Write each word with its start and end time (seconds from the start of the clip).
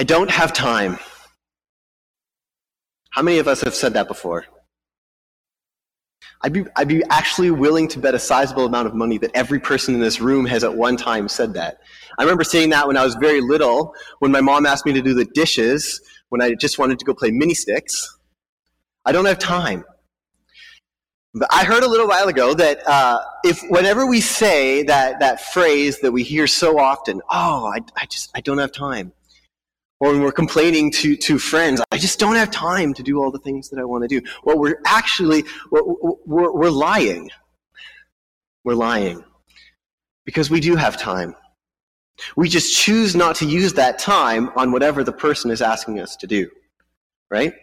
I 0.00 0.02
don't 0.02 0.30
have 0.30 0.54
time. 0.54 0.98
How 3.10 3.20
many 3.20 3.36
of 3.36 3.46
us 3.46 3.60
have 3.60 3.74
said 3.74 3.92
that 3.92 4.08
before? 4.08 4.46
I'd 6.40 6.54
be, 6.54 6.64
I'd 6.74 6.88
be 6.88 7.02
actually 7.10 7.50
willing 7.50 7.86
to 7.88 7.98
bet 7.98 8.14
a 8.14 8.18
sizable 8.18 8.64
amount 8.64 8.86
of 8.86 8.94
money 8.94 9.18
that 9.18 9.30
every 9.34 9.60
person 9.60 9.92
in 9.94 10.00
this 10.00 10.18
room 10.18 10.46
has 10.46 10.64
at 10.64 10.74
one 10.74 10.96
time 10.96 11.28
said 11.28 11.52
that. 11.52 11.80
I 12.18 12.22
remember 12.22 12.44
saying 12.44 12.70
that 12.70 12.86
when 12.86 12.96
I 12.96 13.04
was 13.04 13.14
very 13.16 13.42
little, 13.42 13.94
when 14.20 14.32
my 14.32 14.40
mom 14.40 14.64
asked 14.64 14.86
me 14.86 14.94
to 14.94 15.02
do 15.02 15.12
the 15.12 15.26
dishes, 15.34 16.00
when 16.30 16.40
I 16.40 16.54
just 16.54 16.78
wanted 16.78 16.98
to 17.00 17.04
go 17.04 17.12
play 17.12 17.30
mini 17.30 17.52
sticks. 17.52 18.16
I 19.04 19.12
don't 19.12 19.26
have 19.26 19.38
time. 19.38 19.84
But 21.34 21.50
I 21.52 21.64
heard 21.64 21.82
a 21.82 21.88
little 21.88 22.08
while 22.08 22.28
ago 22.28 22.54
that 22.54 22.88
uh, 22.88 23.18
if 23.44 23.60
whenever 23.68 24.06
we 24.06 24.22
say 24.22 24.82
that, 24.84 25.20
that 25.20 25.42
phrase 25.52 26.00
that 26.00 26.12
we 26.12 26.22
hear 26.22 26.46
so 26.46 26.78
often, 26.78 27.20
oh, 27.28 27.66
I, 27.66 27.80
I 28.00 28.06
just 28.06 28.30
I 28.34 28.40
don't 28.40 28.56
have 28.56 28.72
time, 28.72 29.12
or 30.00 30.12
when 30.12 30.22
we're 30.22 30.32
complaining 30.32 30.90
to, 30.90 31.14
to 31.14 31.38
friends, 31.38 31.82
I 31.92 31.98
just 31.98 32.18
don't 32.18 32.34
have 32.34 32.50
time 32.50 32.94
to 32.94 33.02
do 33.02 33.22
all 33.22 33.30
the 33.30 33.38
things 33.38 33.68
that 33.68 33.78
I 33.78 33.84
want 33.84 34.02
to 34.02 34.08
do. 34.08 34.26
Well, 34.44 34.58
we're 34.58 34.80
actually, 34.86 35.44
we're, 35.70 36.52
we're 36.52 36.70
lying. 36.70 37.30
We're 38.64 38.74
lying. 38.74 39.22
Because 40.24 40.50
we 40.50 40.60
do 40.60 40.74
have 40.74 40.96
time. 40.96 41.34
We 42.36 42.48
just 42.48 42.76
choose 42.76 43.14
not 43.14 43.36
to 43.36 43.46
use 43.46 43.74
that 43.74 43.98
time 43.98 44.50
on 44.56 44.72
whatever 44.72 45.04
the 45.04 45.12
person 45.12 45.50
is 45.50 45.60
asking 45.62 46.00
us 46.00 46.16
to 46.16 46.26
do. 46.26 46.50
Right? 47.30 47.54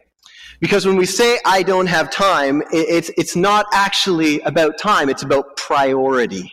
Because 0.60 0.86
when 0.86 0.96
we 0.96 1.06
say, 1.06 1.40
I 1.46 1.64
don't 1.64 1.88
have 1.88 2.10
time, 2.12 2.64
it's, 2.72 3.12
it's 3.18 3.36
not 3.36 3.66
actually 3.74 4.42
about 4.42 4.78
time, 4.80 5.10
it's 5.10 5.24
about 5.24 5.58
priority. 5.58 6.52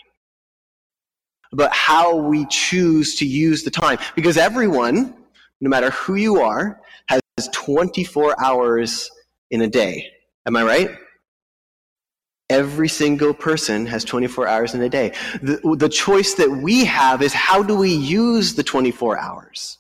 About 1.52 1.72
how 1.72 2.16
we 2.16 2.46
choose 2.46 3.14
to 3.16 3.26
use 3.26 3.62
the 3.62 3.70
time. 3.70 3.98
Because 4.14 4.36
everyone, 4.36 5.14
no 5.64 5.70
matter 5.70 5.90
who 5.90 6.14
you 6.14 6.42
are, 6.42 6.78
has 7.08 7.48
24 7.52 8.36
hours 8.44 9.10
in 9.50 9.62
a 9.62 9.66
day. 9.66 10.10
Am 10.46 10.54
I 10.56 10.62
right? 10.62 10.90
Every 12.50 12.88
single 12.88 13.32
person 13.32 13.86
has 13.86 14.04
24 14.04 14.46
hours 14.46 14.74
in 14.74 14.82
a 14.82 14.90
day. 14.90 15.14
The, 15.40 15.58
the 15.78 15.88
choice 15.88 16.34
that 16.34 16.50
we 16.50 16.84
have 16.84 17.22
is 17.22 17.32
how 17.32 17.62
do 17.62 17.74
we 17.74 17.94
use 17.94 18.54
the 18.54 18.62
24 18.62 19.18
hours? 19.18 19.78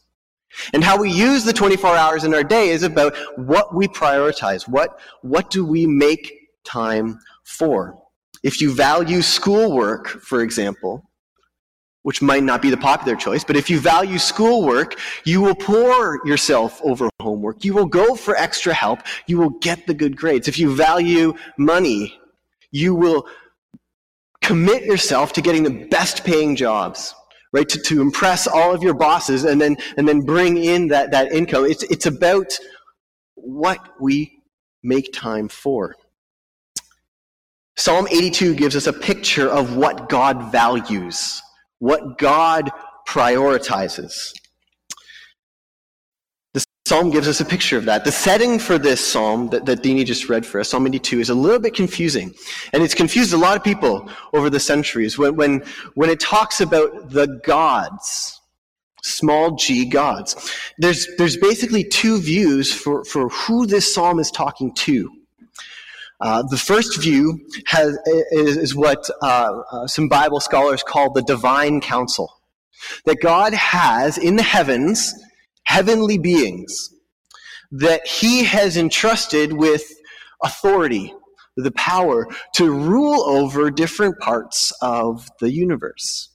And 0.72 0.82
how 0.82 0.98
we 0.98 1.12
use 1.12 1.44
the 1.44 1.52
24 1.52 1.94
hours 1.94 2.24
in 2.24 2.32
our 2.32 2.44
day 2.44 2.70
is 2.70 2.82
about 2.82 3.14
what 3.36 3.74
we 3.74 3.86
prioritize. 3.86 4.66
What, 4.66 4.98
what 5.20 5.50
do 5.50 5.66
we 5.66 5.86
make 5.86 6.48
time 6.64 7.20
for? 7.44 8.00
If 8.42 8.62
you 8.62 8.72
value 8.72 9.20
schoolwork, 9.20 10.08
for 10.08 10.40
example, 10.40 11.10
which 12.04 12.20
might 12.20 12.42
not 12.42 12.60
be 12.60 12.68
the 12.68 12.76
popular 12.76 13.16
choice, 13.16 13.44
but 13.44 13.56
if 13.56 13.70
you 13.70 13.80
value 13.80 14.18
schoolwork, 14.18 15.00
you 15.24 15.40
will 15.40 15.54
pour 15.54 16.20
yourself 16.26 16.80
over 16.84 17.08
homework. 17.18 17.64
You 17.64 17.72
will 17.72 17.86
go 17.86 18.14
for 18.14 18.36
extra 18.36 18.74
help. 18.74 19.00
You 19.26 19.38
will 19.38 19.50
get 19.50 19.86
the 19.86 19.94
good 19.94 20.14
grades. 20.14 20.46
If 20.46 20.58
you 20.58 20.74
value 20.74 21.32
money, 21.56 22.14
you 22.70 22.94
will 22.94 23.26
commit 24.42 24.84
yourself 24.84 25.32
to 25.32 25.40
getting 25.40 25.62
the 25.62 25.86
best 25.86 26.24
paying 26.24 26.56
jobs, 26.56 27.14
right? 27.54 27.68
To, 27.70 27.80
to 27.80 28.02
impress 28.02 28.46
all 28.46 28.74
of 28.74 28.82
your 28.82 28.94
bosses 28.94 29.44
and 29.44 29.58
then, 29.58 29.78
and 29.96 30.06
then 30.06 30.20
bring 30.20 30.58
in 30.58 30.88
that, 30.88 31.10
that 31.12 31.32
income. 31.32 31.64
It's, 31.64 31.84
it's 31.84 32.04
about 32.04 32.52
what 33.34 33.80
we 33.98 34.42
make 34.82 35.10
time 35.14 35.48
for. 35.48 35.96
Psalm 37.76 38.06
82 38.10 38.56
gives 38.56 38.76
us 38.76 38.86
a 38.86 38.92
picture 38.92 39.48
of 39.48 39.74
what 39.74 40.10
God 40.10 40.52
values 40.52 41.40
what 41.84 42.16
God 42.16 42.70
prioritizes. 43.06 44.32
The 46.54 46.64
psalm 46.86 47.10
gives 47.10 47.28
us 47.28 47.40
a 47.40 47.44
picture 47.44 47.76
of 47.76 47.84
that. 47.84 48.06
The 48.06 48.12
setting 48.12 48.58
for 48.58 48.78
this 48.78 49.06
psalm 49.06 49.50
that, 49.50 49.66
that 49.66 49.82
Dini 49.82 50.06
just 50.06 50.30
read 50.30 50.46
for 50.46 50.60
us, 50.60 50.70
Psalm 50.70 50.86
82, 50.86 51.20
is 51.20 51.28
a 51.28 51.34
little 51.34 51.58
bit 51.58 51.74
confusing. 51.74 52.32
And 52.72 52.82
it's 52.82 52.94
confused 52.94 53.34
a 53.34 53.36
lot 53.36 53.58
of 53.58 53.62
people 53.62 54.08
over 54.32 54.48
the 54.48 54.60
centuries 54.60 55.18
when, 55.18 55.36
when, 55.36 55.62
when 55.94 56.08
it 56.08 56.20
talks 56.20 56.62
about 56.62 57.10
the 57.10 57.26
gods 57.44 58.40
small 59.02 59.50
g 59.56 59.84
gods. 59.84 60.34
There's, 60.78 61.06
there's 61.18 61.36
basically 61.36 61.84
two 61.84 62.18
views 62.18 62.72
for, 62.72 63.04
for 63.04 63.28
who 63.28 63.66
this 63.66 63.92
psalm 63.92 64.18
is 64.18 64.30
talking 64.30 64.72
to. 64.76 65.10
Uh, 66.20 66.42
the 66.48 66.56
first 66.56 67.00
view 67.00 67.40
has, 67.66 67.98
is, 68.30 68.56
is 68.56 68.74
what 68.74 69.08
uh, 69.22 69.60
uh, 69.70 69.86
some 69.86 70.08
Bible 70.08 70.40
scholars 70.40 70.82
call 70.82 71.12
the 71.12 71.22
divine 71.22 71.80
council. 71.80 72.40
That 73.04 73.20
God 73.20 73.54
has 73.54 74.18
in 74.18 74.36
the 74.36 74.42
heavens 74.42 75.14
heavenly 75.64 76.18
beings 76.18 76.90
that 77.70 78.06
he 78.06 78.44
has 78.44 78.76
entrusted 78.76 79.52
with 79.52 79.82
authority, 80.42 81.12
the 81.56 81.72
power 81.72 82.28
to 82.54 82.70
rule 82.70 83.22
over 83.22 83.70
different 83.70 84.18
parts 84.20 84.72
of 84.80 85.28
the 85.40 85.50
universe. 85.50 86.28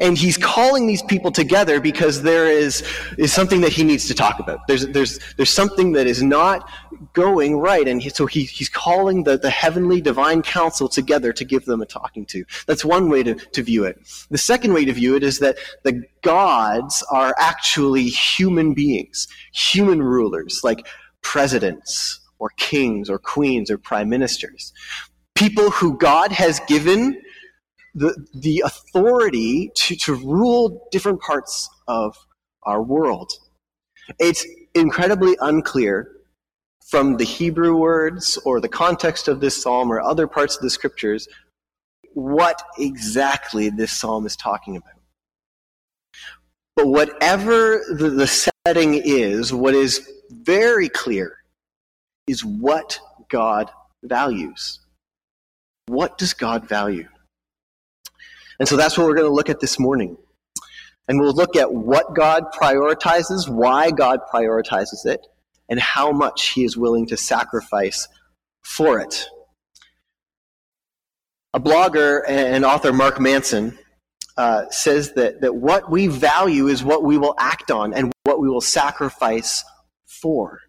And 0.00 0.16
he's 0.16 0.36
calling 0.36 0.86
these 0.86 1.02
people 1.02 1.30
together 1.30 1.80
because 1.80 2.22
there 2.22 2.46
is, 2.46 2.82
is 3.18 3.32
something 3.32 3.60
that 3.62 3.72
he 3.72 3.84
needs 3.84 4.06
to 4.08 4.14
talk 4.14 4.38
about. 4.38 4.60
There's, 4.66 4.86
there's, 4.88 5.18
there's 5.36 5.50
something 5.50 5.92
that 5.92 6.06
is 6.06 6.22
not 6.22 6.68
going 7.12 7.58
right. 7.58 7.86
And 7.86 8.02
he, 8.02 8.08
so 8.08 8.26
he, 8.26 8.44
he's 8.44 8.68
calling 8.68 9.24
the, 9.24 9.38
the 9.38 9.50
heavenly 9.50 10.00
divine 10.00 10.42
council 10.42 10.88
together 10.88 11.32
to 11.32 11.44
give 11.44 11.64
them 11.64 11.82
a 11.82 11.86
talking 11.86 12.24
to. 12.26 12.44
That's 12.66 12.84
one 12.84 13.08
way 13.08 13.22
to, 13.22 13.34
to 13.34 13.62
view 13.62 13.84
it. 13.84 13.98
The 14.30 14.38
second 14.38 14.72
way 14.72 14.84
to 14.84 14.92
view 14.92 15.16
it 15.16 15.22
is 15.22 15.38
that 15.40 15.58
the 15.82 16.04
gods 16.22 17.04
are 17.10 17.34
actually 17.38 18.04
human 18.04 18.74
beings, 18.74 19.28
human 19.52 20.02
rulers, 20.02 20.60
like 20.64 20.86
presidents 21.22 22.20
or 22.38 22.50
kings 22.56 23.10
or 23.10 23.18
queens 23.18 23.70
or 23.70 23.78
prime 23.78 24.08
ministers. 24.08 24.72
People 25.34 25.70
who 25.70 25.98
God 25.98 26.30
has 26.30 26.60
given 26.68 27.20
the, 27.94 28.26
the 28.34 28.62
authority 28.64 29.70
to, 29.74 29.96
to 29.96 30.14
rule 30.14 30.88
different 30.90 31.20
parts 31.20 31.68
of 31.86 32.16
our 32.64 32.82
world. 32.82 33.32
It's 34.18 34.46
incredibly 34.74 35.36
unclear 35.40 36.10
from 36.86 37.16
the 37.16 37.24
Hebrew 37.24 37.76
words 37.76 38.38
or 38.44 38.60
the 38.60 38.68
context 38.68 39.28
of 39.28 39.40
this 39.40 39.60
psalm 39.60 39.90
or 39.90 40.00
other 40.00 40.26
parts 40.26 40.56
of 40.56 40.62
the 40.62 40.70
scriptures 40.70 41.28
what 42.14 42.62
exactly 42.78 43.70
this 43.70 43.92
psalm 43.92 44.24
is 44.24 44.36
talking 44.36 44.76
about. 44.76 44.92
But 46.76 46.86
whatever 46.88 47.82
the, 47.88 48.10
the 48.10 48.26
setting 48.26 48.94
is, 48.94 49.52
what 49.52 49.74
is 49.74 50.08
very 50.30 50.88
clear 50.88 51.38
is 52.26 52.44
what 52.44 52.98
God 53.28 53.70
values. 54.02 54.80
What 55.86 56.18
does 56.18 56.32
God 56.32 56.68
value? 56.68 57.08
And 58.58 58.68
so 58.68 58.76
that's 58.76 58.96
what 58.96 59.06
we're 59.06 59.14
going 59.14 59.28
to 59.28 59.34
look 59.34 59.48
at 59.48 59.60
this 59.60 59.78
morning. 59.78 60.16
And 61.08 61.20
we'll 61.20 61.34
look 61.34 61.56
at 61.56 61.72
what 61.72 62.14
God 62.14 62.44
prioritizes, 62.52 63.48
why 63.48 63.90
God 63.90 64.20
prioritizes 64.32 65.04
it, 65.04 65.26
and 65.68 65.78
how 65.78 66.12
much 66.12 66.50
He 66.50 66.64
is 66.64 66.76
willing 66.76 67.06
to 67.08 67.16
sacrifice 67.16 68.08
for 68.62 69.00
it. 69.00 69.26
A 71.52 71.60
blogger 71.60 72.22
and 72.26 72.64
author, 72.64 72.92
Mark 72.92 73.20
Manson, 73.20 73.78
uh, 74.36 74.68
says 74.70 75.12
that, 75.12 75.40
that 75.42 75.54
what 75.54 75.90
we 75.90 76.06
value 76.08 76.66
is 76.66 76.82
what 76.82 77.04
we 77.04 77.18
will 77.18 77.34
act 77.38 77.70
on 77.70 77.94
and 77.94 78.12
what 78.24 78.40
we 78.40 78.48
will 78.48 78.60
sacrifice 78.60 79.64
for. 80.06 80.60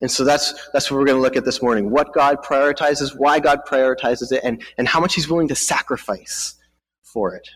And 0.00 0.10
so 0.10 0.24
that's, 0.24 0.54
that's 0.72 0.90
what 0.90 0.98
we're 0.98 1.06
going 1.06 1.18
to 1.18 1.22
look 1.22 1.36
at 1.36 1.44
this 1.44 1.60
morning. 1.62 1.90
What 1.90 2.12
God 2.14 2.42
prioritizes, 2.42 3.16
why 3.16 3.40
God 3.40 3.60
prioritizes 3.66 4.32
it, 4.32 4.42
and, 4.44 4.62
and 4.78 4.86
how 4.86 5.00
much 5.00 5.14
He's 5.14 5.28
willing 5.28 5.48
to 5.48 5.54
sacrifice 5.54 6.55
for 7.16 7.34
it. 7.34 7.48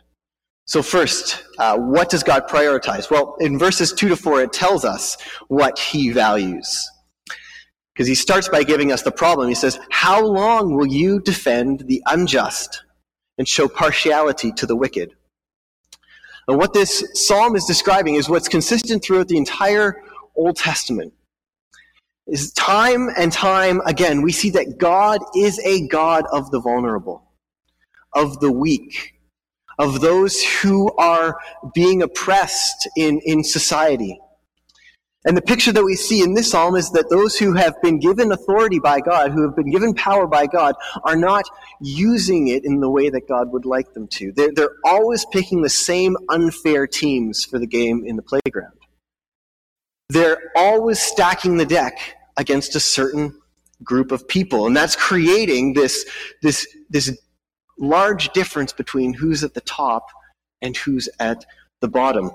So, 0.65 0.83
first, 0.83 1.45
uh, 1.59 1.77
what 1.77 2.09
does 2.09 2.23
God 2.23 2.49
prioritize? 2.49 3.11
Well, 3.11 3.37
in 3.41 3.59
verses 3.59 3.93
2 3.93 4.09
to 4.09 4.17
4, 4.17 4.45
it 4.45 4.55
tells 4.55 4.87
us 4.87 5.19
what 5.49 5.79
he 5.79 6.11
values. 6.13 6.91
Because 7.93 8.09
he 8.09 8.15
starts 8.15 8.49
by 8.49 8.63
giving 8.63 8.91
us 8.91 9.03
the 9.03 9.11
problem. 9.11 9.51
He 9.51 9.55
says, 9.55 9.79
How 9.91 10.25
long 10.25 10.75
will 10.77 10.87
you 10.87 11.21
defend 11.21 11.81
the 11.81 12.03
unjust 12.07 12.85
and 13.37 13.47
show 13.47 13.69
partiality 13.69 14.51
to 14.53 14.65
the 14.65 14.75
wicked? 14.75 15.11
And 16.49 16.57
what 16.57 16.73
this 16.73 17.05
psalm 17.13 17.55
is 17.55 17.67
describing 17.67 18.15
is 18.15 18.31
what's 18.31 18.49
consistent 18.49 19.05
throughout 19.05 19.29
the 19.29 19.37
entire 19.37 20.03
Old 20.37 20.57
Testament. 20.57 21.13
Is 22.27 22.51
time 22.53 23.11
and 23.19 23.31
time 23.31 23.83
again, 23.85 24.23
we 24.23 24.33
see 24.33 24.49
that 24.51 24.79
God 24.79 25.21
is 25.37 25.59
a 25.67 25.87
God 25.89 26.25
of 26.33 26.51
the 26.51 26.61
vulnerable, 26.61 27.25
of 28.15 28.41
the 28.41 28.51
weak, 28.51 29.20
of 29.81 30.03
those 30.03 30.43
who 30.45 30.93
are 30.97 31.39
being 31.75 32.03
oppressed 32.03 32.87
in, 32.97 33.19
in 33.25 33.43
society. 33.43 34.21
And 35.25 35.37
the 35.37 35.43
picture 35.43 35.73
that 35.73 35.85
we 35.85 35.97
see 35.97 36.23
in 36.23 36.35
this 36.35 36.51
psalm 36.51 36.77
is 36.77 36.91
that 36.93 37.09
those 37.09 37.39
who 37.39 37.55
have 37.55 37.81
been 37.83 37.99
given 37.99 38.31
authority 38.31 38.79
by 38.79 39.01
God, 39.01 39.33
who 39.33 39.43
have 39.43 39.57
been 39.57 39.71
given 39.71 39.95
power 39.95 40.27
by 40.27 40.47
God, 40.47 40.75
are 41.05 41.17
not 41.17 41.45
using 41.81 42.49
it 42.49 42.65
in 42.65 42.81
the 42.81 42.91
way 42.91 43.09
that 43.09 43.27
God 43.27 43.53
would 43.53 43.65
like 43.65 43.93
them 43.95 44.07
to. 44.09 44.33
They're, 44.33 44.53
they're 44.55 44.77
always 44.85 45.25
picking 45.27 45.63
the 45.63 45.71
same 45.71 46.17
unfair 46.29 46.87
teams 46.87 47.45
for 47.45 47.59
the 47.59 47.67
game 47.67 48.05
in 48.07 48.17
the 48.17 48.23
playground. 48.23 48.77
they're 50.11 50.53
always 50.57 51.01
stacking 51.01 51.57
the 51.57 51.67
deck 51.67 51.99
against 52.37 52.75
a 52.75 52.81
certain 52.81 53.35
group 53.83 54.13
of 54.13 54.29
people. 54.29 54.67
And 54.67 54.77
that's 54.77 54.97
creating 54.97 55.73
this, 55.73 56.05
this, 56.43 56.67
this 56.91 57.17
large 57.81 58.29
difference 58.31 58.73
between 58.73 59.13
who's 59.15 59.43
at 59.43 59.55
the 59.55 59.61
top 59.63 60.07
and 60.63 60.77
who's 60.77 61.09
at 61.19 61.45
the 61.81 61.89
bottom. 61.89 62.31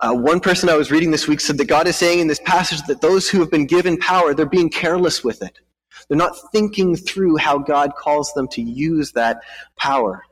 Uh, 0.00 0.14
one 0.14 0.40
person 0.40 0.68
I 0.70 0.76
was 0.76 0.90
reading 0.90 1.10
this 1.10 1.28
week 1.28 1.40
said 1.40 1.58
that 1.58 1.66
God 1.66 1.86
is 1.86 1.96
saying 1.96 2.20
in 2.20 2.26
this 2.26 2.40
passage 2.40 2.80
that 2.88 3.02
those 3.02 3.28
who 3.28 3.38
have 3.40 3.50
been 3.50 3.66
given 3.66 3.98
power, 3.98 4.32
they're 4.32 4.46
being 4.46 4.70
careless 4.70 5.22
with 5.22 5.42
it. 5.42 5.60
They're 6.08 6.16
not 6.16 6.34
thinking 6.52 6.96
through 6.96 7.36
how 7.36 7.58
God 7.58 7.94
calls 7.94 8.32
them 8.32 8.48
to 8.48 8.62
use 8.62 9.12
that 9.12 9.42
power. 9.76 10.22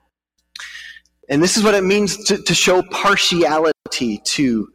And 1.29 1.43
this 1.43 1.59
is 1.59 1.62
what 1.62 1.75
it 1.75 1.85
means 1.85 2.25
to, 2.25 2.38
to 2.43 2.55
show 2.55 2.82
partiality 2.82 4.19
to. 4.25 4.69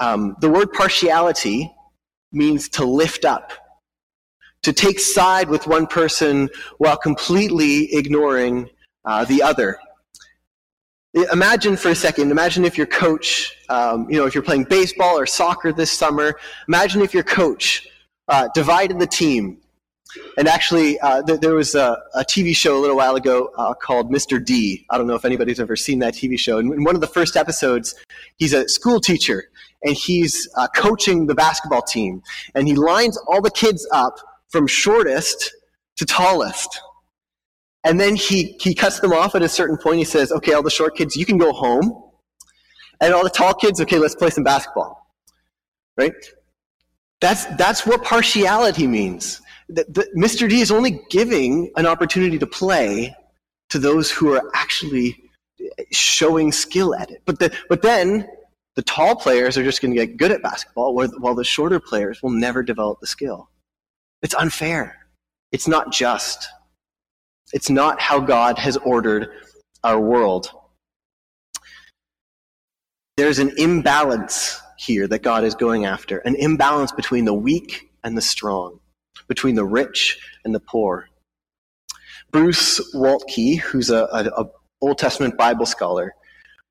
Um, 0.00 0.36
the 0.40 0.50
word 0.50 0.72
partiality 0.72 1.72
means 2.32 2.68
to 2.70 2.84
lift 2.84 3.24
up, 3.24 3.52
to 4.62 4.72
take 4.72 4.98
side 4.98 5.48
with 5.48 5.66
one 5.66 5.86
person 5.86 6.48
while 6.78 6.96
completely 6.96 7.94
ignoring 7.94 8.68
uh, 9.04 9.24
the 9.24 9.42
other. 9.42 9.78
Imagine 11.32 11.76
for 11.76 11.90
a 11.90 11.94
second, 11.94 12.30
imagine 12.30 12.64
if 12.64 12.76
your 12.76 12.86
coach, 12.86 13.56
um, 13.70 14.10
you 14.10 14.18
know, 14.18 14.26
if 14.26 14.34
you're 14.34 14.42
playing 14.42 14.64
baseball 14.64 15.18
or 15.18 15.24
soccer 15.24 15.72
this 15.72 15.90
summer, 15.90 16.38
imagine 16.68 17.00
if 17.00 17.14
your 17.14 17.22
coach 17.22 17.88
uh, 18.28 18.48
divided 18.54 18.98
the 18.98 19.06
team. 19.06 19.58
And 20.36 20.48
actually, 20.48 20.98
uh, 21.00 21.22
th- 21.22 21.40
there 21.40 21.54
was 21.54 21.74
a, 21.74 21.98
a, 22.14 22.24
TV 22.24 22.54
show 22.54 22.78
a 22.78 22.80
little 22.80 22.96
while 22.96 23.16
ago 23.16 23.50
uh, 23.56 23.74
called 23.74 24.10
Mr. 24.10 24.42
D. 24.42 24.86
I 24.90 24.98
don't 24.98 25.06
know 25.06 25.14
if 25.14 25.24
anybody's 25.24 25.60
ever 25.60 25.76
seen 25.76 25.98
that 26.00 26.14
TV 26.14 26.38
show. 26.38 26.58
And 26.58 26.72
in 26.72 26.84
one 26.84 26.94
of 26.94 27.00
the 27.00 27.06
first 27.06 27.36
episodes, 27.36 27.94
he's 28.36 28.52
a 28.52 28.68
school 28.68 29.00
teacher 29.00 29.50
and 29.82 29.94
he's 29.94 30.48
uh, 30.56 30.68
coaching 30.74 31.26
the 31.26 31.34
basketball 31.34 31.82
team. 31.82 32.22
And 32.54 32.66
he 32.66 32.74
lines 32.74 33.18
all 33.28 33.40
the 33.40 33.50
kids 33.50 33.86
up 33.92 34.18
from 34.50 34.66
shortest 34.66 35.52
to 35.96 36.04
tallest. 36.04 36.80
And 37.84 38.00
then 38.00 38.16
he, 38.16 38.56
he 38.60 38.74
cuts 38.74 39.00
them 39.00 39.12
off 39.12 39.34
at 39.34 39.42
a 39.42 39.48
certain 39.48 39.76
point. 39.76 39.98
He 39.98 40.04
says, 40.04 40.32
okay, 40.32 40.52
all 40.52 40.62
the 40.62 40.70
short 40.70 40.96
kids, 40.96 41.16
you 41.16 41.24
can 41.24 41.38
go 41.38 41.52
home. 41.52 42.02
And 43.00 43.14
all 43.14 43.22
the 43.22 43.30
tall 43.30 43.54
kids, 43.54 43.80
okay, 43.80 43.98
let's 43.98 44.14
play 44.14 44.30
some 44.30 44.44
basketball. 44.44 45.06
Right? 45.96 46.12
That's, 47.20 47.44
that's 47.56 47.86
what 47.86 48.02
partiality 48.02 48.86
means. 48.86 49.40
The, 49.68 50.08
Mr. 50.16 50.48
D 50.48 50.60
is 50.60 50.70
only 50.70 51.00
giving 51.10 51.72
an 51.76 51.86
opportunity 51.86 52.38
to 52.38 52.46
play 52.46 53.14
to 53.70 53.78
those 53.78 54.10
who 54.10 54.32
are 54.32 54.50
actually 54.54 55.16
showing 55.92 56.52
skill 56.52 56.94
at 56.94 57.10
it. 57.10 57.22
But, 57.24 57.38
the, 57.38 57.52
but 57.68 57.82
then 57.82 58.28
the 58.74 58.82
tall 58.82 59.16
players 59.16 59.56
are 59.56 59.64
just 59.64 59.80
going 59.80 59.94
to 59.94 60.06
get 60.06 60.16
good 60.16 60.30
at 60.30 60.42
basketball, 60.42 60.94
while 60.94 61.34
the 61.34 61.44
shorter 61.44 61.80
players 61.80 62.22
will 62.22 62.30
never 62.30 62.62
develop 62.62 63.00
the 63.00 63.06
skill. 63.06 63.48
It's 64.26 64.34
unfair. 64.34 65.06
It's 65.52 65.68
not 65.68 65.92
just. 65.92 66.48
It's 67.52 67.70
not 67.70 68.00
how 68.00 68.18
God 68.18 68.58
has 68.58 68.76
ordered 68.78 69.28
our 69.84 70.00
world. 70.00 70.50
There's 73.16 73.38
an 73.38 73.52
imbalance 73.56 74.60
here 74.78 75.06
that 75.06 75.22
God 75.22 75.44
is 75.44 75.54
going 75.54 75.84
after 75.84 76.18
an 76.18 76.34
imbalance 76.34 76.90
between 76.90 77.24
the 77.24 77.34
weak 77.34 77.88
and 78.02 78.16
the 78.16 78.20
strong, 78.20 78.80
between 79.28 79.54
the 79.54 79.64
rich 79.64 80.18
and 80.44 80.52
the 80.52 80.58
poor. 80.58 81.08
Bruce 82.32 82.80
Waltke, 82.96 83.60
who's 83.60 83.90
a, 83.90 84.08
a, 84.10 84.42
a 84.42 84.50
Old 84.80 84.98
Testament 84.98 85.38
Bible 85.38 85.66
scholar, 85.66 86.16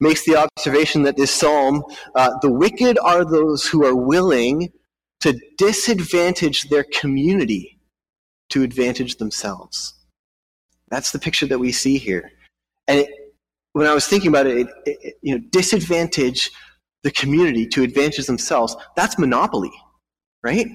makes 0.02 0.26
the 0.26 0.36
observation 0.36 1.04
that 1.04 1.16
this 1.16 1.32
psalm, 1.32 1.86
uh, 2.16 2.32
the 2.42 2.52
wicked 2.52 2.98
are 3.00 3.24
those 3.24 3.66
who 3.66 3.86
are 3.86 3.96
willing 3.96 4.74
to 5.26 5.34
disadvantage 5.58 6.70
their 6.70 6.84
community 6.84 7.80
to 8.52 8.62
advantage 8.62 9.16
themselves. 9.16 9.96
That's 10.90 11.12
the 11.12 11.18
picture 11.18 11.48
that 11.48 11.58
we 11.58 11.72
see 11.72 11.98
here. 11.98 12.32
And 12.88 13.00
it, 13.00 13.10
when 13.74 13.88
I 13.88 13.94
was 13.96 14.06
thinking 14.06 14.30
about 14.30 14.46
it, 14.46 14.68
it, 14.68 14.70
it, 14.86 15.14
you 15.24 15.34
know, 15.34 15.44
disadvantage 15.50 16.52
the 17.02 17.10
community 17.10 17.66
to 17.70 17.82
advantage 17.82 18.28
themselves. 18.28 18.78
That's 18.96 19.18
monopoly, 19.18 19.72
right? 20.44 20.68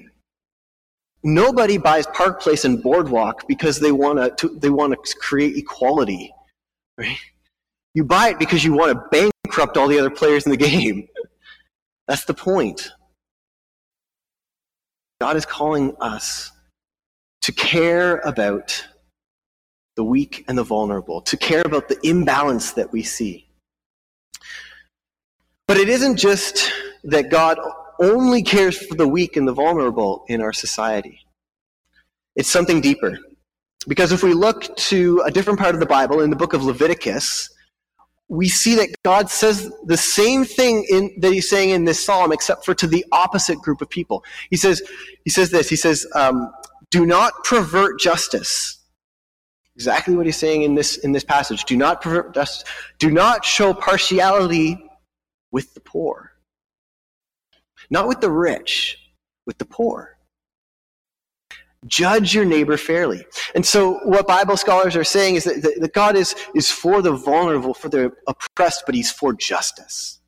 Nobody 1.23 1.77
buys 1.77 2.05
Park 2.07 2.41
Place 2.41 2.65
and 2.65 2.83
Boardwalk 2.83 3.47
because 3.47 3.79
they 3.79 3.93
want 3.93 4.37
to 4.39 4.49
they 4.49 4.69
want 4.69 4.91
to 5.01 5.15
create 5.15 5.55
equality, 5.55 6.33
right? 6.97 7.17
You 7.93 8.03
buy 8.03 8.31
it 8.31 8.39
because 8.39 8.65
you 8.65 8.73
want 8.73 8.91
to 8.91 9.31
bankrupt 9.45 9.77
all 9.77 9.87
the 9.87 9.97
other 9.97 10.09
players 10.09 10.45
in 10.45 10.51
the 10.51 10.57
game. 10.71 11.07
That's 12.09 12.25
the 12.25 12.33
point. 12.33 12.91
God 15.21 15.37
is 15.37 15.45
calling 15.45 15.95
us 16.01 16.51
to 17.43 17.51
care 17.51 18.17
about 18.21 18.83
the 19.95 20.03
weak 20.03 20.43
and 20.47 20.57
the 20.57 20.63
vulnerable, 20.63 21.21
to 21.21 21.37
care 21.37 21.61
about 21.63 21.87
the 21.87 21.99
imbalance 22.01 22.71
that 22.71 22.91
we 22.91 23.03
see. 23.03 23.47
But 25.67 25.77
it 25.77 25.89
isn't 25.89 26.17
just 26.17 26.71
that 27.03 27.29
God 27.29 27.59
only 27.99 28.41
cares 28.41 28.79
for 28.79 28.95
the 28.95 29.07
weak 29.07 29.37
and 29.37 29.47
the 29.47 29.53
vulnerable 29.53 30.25
in 30.27 30.41
our 30.41 30.53
society. 30.53 31.19
It's 32.35 32.49
something 32.49 32.81
deeper. 32.81 33.15
Because 33.87 34.11
if 34.11 34.23
we 34.23 34.33
look 34.33 34.75
to 34.75 35.21
a 35.23 35.29
different 35.29 35.59
part 35.59 35.75
of 35.75 35.79
the 35.79 35.85
Bible, 35.85 36.21
in 36.21 36.31
the 36.31 36.35
book 36.35 36.53
of 36.53 36.63
Leviticus, 36.63 37.47
we 38.31 38.47
see 38.47 38.75
that 38.75 38.89
God 39.03 39.29
says 39.29 39.71
the 39.85 39.97
same 39.97 40.45
thing 40.45 40.85
in, 40.89 41.13
that 41.19 41.33
he's 41.33 41.49
saying 41.49 41.71
in 41.71 41.85
this 41.85 42.03
psalm, 42.03 42.31
except 42.31 42.65
for 42.65 42.73
to 42.73 42.87
the 42.87 43.05
opposite 43.11 43.59
group 43.59 43.81
of 43.81 43.89
people. 43.89 44.23
He 44.49 44.57
says, 44.57 44.81
he 45.25 45.29
says 45.29 45.51
this, 45.51 45.69
he 45.69 45.75
says, 45.75 46.07
um, 46.15 46.51
do 46.89 47.05
not 47.05 47.33
pervert 47.43 47.99
justice 47.99 48.81
Exactly 49.75 50.15
what 50.15 50.25
he's 50.25 50.37
saying 50.37 50.63
in 50.63 50.75
this, 50.75 50.97
in 50.97 51.11
this 51.11 51.23
passage. 51.23 51.63
Do 51.63 51.77
not 51.77 52.01
pervert 52.01 52.35
justice. 52.35 52.63
Do 52.99 53.09
not 53.09 53.45
show 53.45 53.73
partiality 53.73 54.77
with 55.51 55.73
the 55.73 55.79
poor. 55.79 56.33
Not 57.89 58.07
with 58.07 58.21
the 58.21 58.29
rich, 58.29 58.97
with 59.45 59.57
the 59.57 59.65
poor. 59.65 60.10
Judge 61.87 62.35
your 62.35 62.45
neighbor 62.45 62.77
fairly. 62.77 63.25
And 63.55 63.65
so, 63.65 63.99
what 64.03 64.27
Bible 64.27 64.55
scholars 64.55 64.95
are 64.95 65.03
saying 65.03 65.35
is 65.35 65.45
that, 65.45 65.77
that 65.81 65.93
God 65.93 66.15
is, 66.15 66.35
is 66.53 66.69
for 66.69 67.01
the 67.01 67.11
vulnerable, 67.11 67.73
for 67.73 67.89
the 67.89 68.11
oppressed, 68.27 68.83
but 68.85 68.93
he's 68.93 69.11
for 69.11 69.33
justice. 69.33 70.19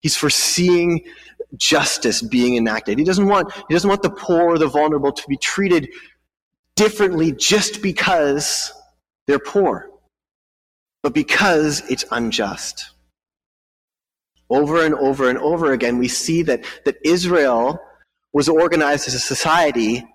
He's 0.00 0.16
for 0.16 0.30
seeing 0.30 1.04
justice 1.56 2.22
being 2.22 2.56
enacted. 2.56 2.98
He 2.98 3.04
doesn't 3.04 3.26
want, 3.26 3.52
he 3.52 3.74
doesn't 3.74 3.88
want 3.88 4.02
the 4.02 4.10
poor 4.10 4.42
or 4.42 4.58
the 4.58 4.68
vulnerable 4.68 5.12
to 5.12 5.28
be 5.28 5.36
treated 5.36 5.88
differently 6.76 7.32
just 7.32 7.82
because 7.82 8.72
they're 9.26 9.38
poor, 9.38 9.90
but 11.02 11.12
because 11.12 11.82
it's 11.90 12.04
unjust. 12.12 12.92
Over 14.48 14.86
and 14.86 14.94
over 14.94 15.28
and 15.28 15.38
over 15.38 15.72
again, 15.72 15.98
we 15.98 16.08
see 16.08 16.42
that, 16.42 16.64
that 16.86 16.96
Israel 17.04 17.78
was 18.32 18.48
organized 18.48 19.06
as 19.06 19.14
a 19.14 19.20
society 19.20 20.06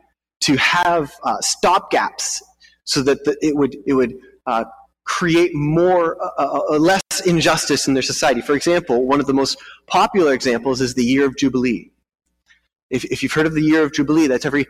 to 0.43 0.55
have 0.57 1.11
uh, 1.23 1.37
stopgaps 1.37 2.41
so 2.83 3.01
that 3.03 3.23
the, 3.25 3.37
it 3.41 3.55
would, 3.55 3.75
it 3.85 3.93
would 3.93 4.13
uh, 4.45 4.65
create 5.05 5.51
more, 5.53 6.21
uh, 6.21 6.29
uh, 6.37 6.59
uh, 6.69 6.77
less 6.77 7.01
injustice 7.25 7.87
in 7.87 7.93
their 7.93 8.03
society. 8.03 8.41
For 8.41 8.55
example, 8.55 9.05
one 9.05 9.19
of 9.19 9.25
the 9.25 9.33
most 9.33 9.57
popular 9.87 10.33
examples 10.33 10.81
is 10.81 10.93
the 10.93 11.03
year 11.03 11.25
of 11.25 11.37
Jubilee. 11.37 11.91
If, 12.89 13.05
if 13.05 13.23
you've 13.23 13.33
heard 13.33 13.45
of 13.45 13.53
the 13.53 13.61
year 13.61 13.83
of 13.83 13.93
Jubilee, 13.93 14.27
that's 14.27 14.45
every 14.45 14.67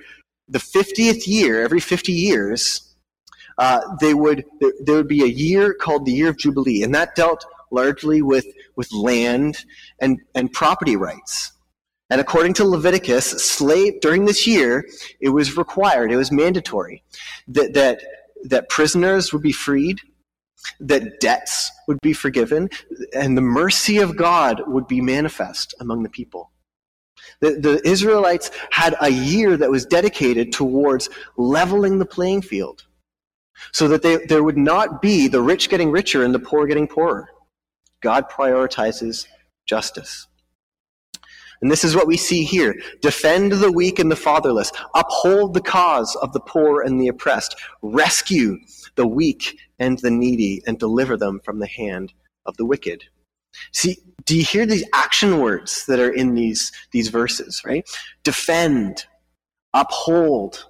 the 0.47 0.59
50th 0.59 1.27
year, 1.27 1.63
every 1.63 1.79
50 1.79 2.11
years, 2.11 2.93
uh, 3.57 3.81
they 4.01 4.13
would 4.13 4.45
there 4.81 4.95
would 4.95 5.07
be 5.07 5.23
a 5.23 5.27
year 5.27 5.73
called 5.73 6.05
the 6.05 6.11
year 6.11 6.29
of 6.29 6.37
jubilee, 6.37 6.83
and 6.83 6.93
that 6.95 7.15
dealt 7.15 7.45
largely 7.71 8.21
with 8.21 8.45
with 8.75 8.91
land 8.91 9.65
and 9.99 10.19
and 10.33 10.51
property 10.51 10.95
rights. 10.95 11.51
And 12.09 12.21
according 12.21 12.53
to 12.55 12.65
Leviticus, 12.65 13.25
slave 13.25 13.99
during 14.01 14.25
this 14.25 14.45
year, 14.45 14.85
it 15.19 15.29
was 15.29 15.57
required, 15.57 16.11
it 16.11 16.17
was 16.17 16.31
mandatory 16.31 17.03
that 17.47 17.73
that 17.73 18.01
that 18.43 18.69
prisoners 18.69 19.31
would 19.31 19.41
be 19.41 19.53
freed, 19.53 19.99
that 20.79 21.19
debts 21.19 21.71
would 21.87 21.99
be 22.01 22.13
forgiven, 22.13 22.69
and 23.15 23.37
the 23.37 23.41
mercy 23.41 23.99
of 23.99 24.17
God 24.17 24.61
would 24.67 24.87
be 24.87 25.01
manifest 25.01 25.73
among 25.79 26.03
the 26.03 26.09
people. 26.09 26.51
The, 27.39 27.51
the 27.51 27.87
Israelites 27.87 28.51
had 28.71 28.95
a 29.01 29.09
year 29.09 29.57
that 29.57 29.71
was 29.71 29.85
dedicated 29.85 30.51
towards 30.51 31.09
leveling 31.37 31.99
the 31.99 32.05
playing 32.05 32.41
field 32.41 32.83
so 33.71 33.87
that 33.87 34.01
they, 34.01 34.17
there 34.17 34.43
would 34.43 34.57
not 34.57 35.01
be 35.01 35.27
the 35.27 35.41
rich 35.41 35.69
getting 35.69 35.91
richer 35.91 36.23
and 36.23 36.33
the 36.33 36.39
poor 36.39 36.67
getting 36.67 36.87
poorer. 36.87 37.29
God 38.01 38.29
prioritizes 38.29 39.27
justice. 39.65 40.27
And 41.63 41.71
this 41.71 41.85
is 41.85 41.95
what 41.95 42.07
we 42.07 42.17
see 42.17 42.43
here. 42.43 42.75
Defend 43.01 43.53
the 43.53 43.71
weak 43.71 43.97
and 43.97 44.11
the 44.11 44.17
fatherless. 44.17 44.69
Uphold 44.95 45.53
the 45.53 45.61
cause 45.61 46.13
of 46.17 46.33
the 46.33 46.41
poor 46.41 46.81
and 46.81 46.99
the 46.99 47.07
oppressed. 47.07 47.55
Rescue 47.81 48.59
the 48.95 49.07
weak 49.07 49.57
and 49.79 49.97
the 49.99 50.11
needy 50.11 50.61
and 50.67 50.77
deliver 50.77 51.15
them 51.15 51.39
from 51.39 51.59
the 51.59 51.67
hand 51.67 52.11
of 52.45 52.57
the 52.57 52.65
wicked. 52.65 53.05
See, 53.71 53.95
do 54.25 54.35
you 54.35 54.43
hear 54.43 54.65
these 54.65 54.83
action 54.93 55.39
words 55.39 55.85
that 55.85 56.01
are 56.01 56.11
in 56.11 56.33
these, 56.35 56.69
these 56.91 57.07
verses, 57.07 57.61
right? 57.65 57.89
Defend, 58.25 59.05
uphold, 59.73 60.65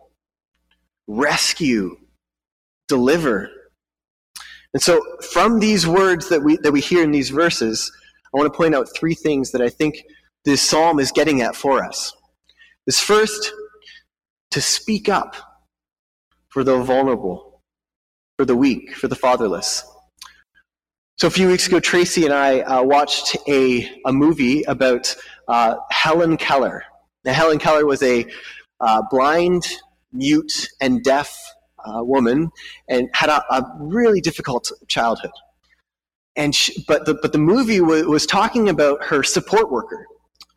rescue, 1.08 1.98
deliver. 2.88 3.50
And 4.74 4.82
so 4.84 5.02
from 5.32 5.60
these 5.60 5.88
words 5.88 6.30
that 6.30 6.44
we, 6.44 6.58
that 6.58 6.72
we 6.72 6.82
hear 6.82 7.02
in 7.02 7.10
these 7.10 7.32
verses, 7.32 7.92
I 8.32 8.38
want 8.38 8.54
to 8.54 8.56
point 8.56 8.76
out 8.76 8.96
three 8.96 9.16
things 9.16 9.54
that 9.54 9.62
I 9.62 9.70
think 9.70 10.04
this 10.46 10.62
psalm 10.62 11.00
is 11.00 11.12
getting 11.12 11.42
at 11.42 11.56
for 11.56 11.84
us. 11.84 12.14
This 12.86 13.00
first, 13.00 13.54
to 14.52 14.62
speak 14.62 15.10
up 15.10 15.36
for 16.50 16.64
the 16.64 16.78
vulnerable, 16.78 17.62
for 18.38 18.46
the 18.46 18.56
weak, 18.56 18.96
for 18.96 19.08
the 19.08 19.16
fatherless. 19.16 19.84
So 21.18 21.28
a 21.28 21.32
few 21.32 21.48
weeks 21.48 21.68
ago, 21.68 21.80
Tracy 21.80 22.26
and 22.26 22.34
I 22.34 22.62
uh, 22.62 22.84
watched 22.84 23.38
a, 23.48 23.90
a 24.06 24.12
movie 24.14 24.64
about 24.64 25.16
uh, 25.48 25.76
Helen 25.92 26.38
Keller. 26.38 26.84
Now, 27.24 27.34
Helen 27.34 27.60
Keller 27.60 27.86
was 27.86 28.04
a 28.04 28.26
uh, 28.80 29.02
blind, 29.10 29.64
mute, 30.12 30.68
and 30.82 31.04
deaf 31.04 31.36
uh, 31.86 32.04
woman 32.04 32.52
and 32.90 33.10
had 33.14 33.30
a, 33.30 33.44
a, 33.54 33.64
really 33.80 34.22
difficult 34.22 34.72
childhood. 34.88 35.32
And 36.36 36.56
she, 36.56 36.84
but, 36.88 37.06
the, 37.06 37.16
but 37.22 37.32
the 37.32 37.38
movie 37.38 37.82
was 37.82 38.26
talking 38.26 38.70
about 38.70 39.04
her 39.04 39.24
support 39.24 39.72
worker, 39.72 40.06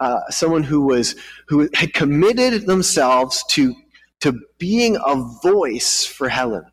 uh, 0.01 0.21
someone 0.29 0.63
who, 0.63 0.83
was, 0.83 1.15
who 1.49 1.69
had 1.75 1.93
committed 1.95 2.67
themselves 2.67 3.45
to, 3.51 3.75
to 4.21 4.39
being 4.59 4.97
a 5.05 5.17
voice 5.43 6.05
for 6.05 6.29
Helen. 6.29 6.65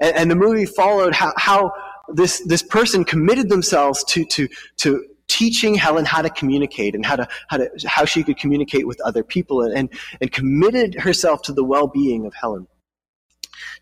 And, 0.00 0.16
and 0.16 0.30
the 0.30 0.36
movie 0.36 0.66
followed 0.66 1.14
how, 1.14 1.32
how 1.36 1.72
this, 2.08 2.42
this 2.46 2.62
person 2.62 3.04
committed 3.04 3.48
themselves 3.48 4.04
to, 4.04 4.24
to, 4.26 4.48
to 4.78 5.04
teaching 5.28 5.74
Helen 5.74 6.04
how 6.04 6.22
to 6.22 6.30
communicate 6.30 6.94
and 6.94 7.06
how, 7.06 7.16
to, 7.16 7.28
how, 7.48 7.58
to, 7.58 7.70
how 7.86 8.04
she 8.04 8.22
could 8.24 8.36
communicate 8.36 8.86
with 8.86 9.00
other 9.02 9.22
people 9.22 9.62
and, 9.62 9.88
and 10.20 10.32
committed 10.32 10.94
herself 10.96 11.42
to 11.42 11.52
the 11.52 11.64
well 11.64 11.86
being 11.86 12.26
of 12.26 12.34
Helen, 12.34 12.66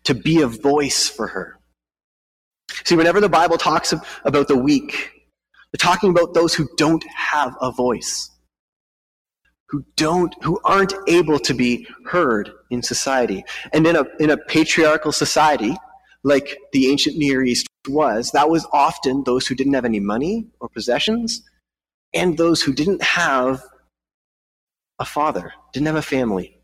to 0.03 0.13
be 0.13 0.41
a 0.41 0.47
voice 0.47 1.09
for 1.09 1.27
her. 1.27 1.59
See, 2.85 2.95
whenever 2.95 3.19
the 3.19 3.29
Bible 3.29 3.57
talks 3.57 3.93
about 4.23 4.47
the 4.47 4.55
weak, 4.55 5.11
they're 5.71 5.77
talking 5.77 6.11
about 6.11 6.33
those 6.33 6.53
who 6.53 6.67
don't 6.77 7.03
have 7.15 7.55
a 7.61 7.71
voice, 7.71 8.29
who 9.69 9.85
don't, 9.95 10.35
who 10.43 10.59
aren't 10.63 10.93
able 11.07 11.39
to 11.39 11.53
be 11.53 11.87
heard 12.05 12.51
in 12.71 12.81
society. 12.81 13.43
And 13.71 13.85
in 13.85 13.95
a, 13.95 14.05
in 14.19 14.31
a 14.31 14.37
patriarchal 14.37 15.11
society, 15.11 15.75
like 16.23 16.57
the 16.73 16.89
ancient 16.89 17.17
Near 17.17 17.43
East 17.43 17.67
was, 17.87 18.31
that 18.31 18.49
was 18.49 18.67
often 18.73 19.23
those 19.25 19.47
who 19.47 19.55
didn't 19.55 19.73
have 19.73 19.85
any 19.85 19.99
money 19.99 20.47
or 20.59 20.69
possessions, 20.69 21.43
and 22.13 22.37
those 22.37 22.61
who 22.61 22.73
didn't 22.73 23.01
have 23.01 23.63
a 24.97 25.05
father, 25.05 25.53
didn't 25.71 25.87
have 25.87 25.95
a 25.95 26.01
family. 26.01 26.59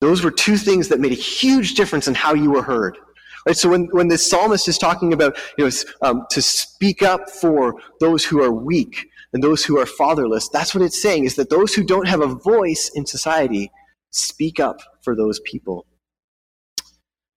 Those 0.00 0.22
were 0.22 0.30
two 0.30 0.56
things 0.56 0.88
that 0.88 1.00
made 1.00 1.12
a 1.12 1.16
huge 1.16 1.74
difference 1.74 2.06
in 2.06 2.14
how 2.14 2.34
you 2.34 2.50
were 2.50 2.62
heard. 2.62 2.98
Right? 3.46 3.56
So 3.56 3.70
when, 3.70 3.86
when 3.92 4.08
this 4.08 4.28
psalmist 4.28 4.68
is 4.68 4.78
talking 4.78 5.12
about 5.12 5.36
you 5.56 5.64
know, 5.64 5.70
um, 6.02 6.26
to 6.30 6.42
speak 6.42 7.02
up 7.02 7.30
for 7.30 7.80
those 7.98 8.24
who 8.24 8.42
are 8.42 8.52
weak 8.52 9.08
and 9.32 9.42
those 9.42 9.64
who 9.64 9.78
are 9.78 9.86
fatherless, 9.86 10.48
that's 10.48 10.74
what 10.74 10.84
it's 10.84 11.00
saying 11.00 11.24
is 11.24 11.36
that 11.36 11.50
those 11.50 11.74
who 11.74 11.84
don't 11.84 12.08
have 12.08 12.20
a 12.20 12.34
voice 12.34 12.90
in 12.94 13.06
society 13.06 13.70
speak 14.10 14.58
up 14.58 14.80
for 15.02 15.14
those 15.14 15.40
people. 15.40 15.86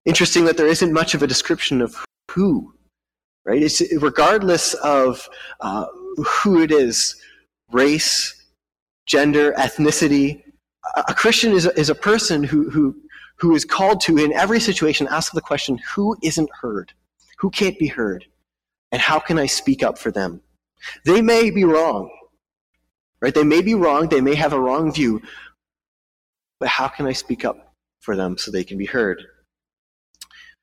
Interesting 0.06 0.46
that 0.46 0.58
there 0.58 0.68
isn't 0.68 0.94
much 0.94 1.14
of 1.14 1.22
a 1.22 1.28
description 1.28 1.82
of 1.82 1.96
who, 2.32 2.74
right? 3.46 3.62
It's 3.62 3.82
regardless 3.98 4.74
of 4.76 5.28
uh, 5.60 5.86
who 6.44 6.62
it 6.62 6.72
is, 6.72 7.16
race, 7.72 8.42
gender, 9.06 9.52
ethnicity. 9.54 10.44
A 10.96 11.14
Christian 11.14 11.52
is 11.52 11.66
a, 11.66 11.78
is 11.80 11.90
a 11.90 11.96
person 11.96 12.44
who, 12.44 12.70
who, 12.70 12.96
who 13.38 13.54
is 13.54 13.66
called 13.66 14.02
to, 14.02 14.18
in 14.18 14.34
every 14.34 14.60
situation, 14.60 15.08
ask 15.12 15.34
the 15.34 15.42
question 15.42 15.80
who 15.94 16.16
isn't 16.24 16.50
heard? 16.62 16.94
Who 17.40 17.50
can't 17.50 17.78
be 17.78 17.88
heard? 17.88 18.26
And 18.92 19.02
how 19.02 19.20
can 19.20 19.38
I 19.38 19.46
speak 19.46 19.84
up 19.84 19.98
for 19.98 20.12
them? 20.12 20.42
They 21.06 21.22
may 21.22 21.50
be 21.50 21.64
wrong, 21.64 22.10
right? 23.22 23.34
They 23.34 23.44
may 23.44 23.62
be 23.62 23.76
wrong, 23.76 24.10
they 24.10 24.22
may 24.22 24.36
have 24.36 24.54
a 24.54 24.60
wrong 24.60 24.92
view, 24.92 25.22
but 26.60 26.70
how 26.70 26.88
can 26.88 27.06
I 27.06 27.14
speak 27.14 27.46
up 27.46 27.74
for 28.00 28.16
them 28.16 28.38
so 28.38 28.52
they 28.52 28.64
can 28.64 28.78
be 28.78 28.86
heard? 28.86 29.24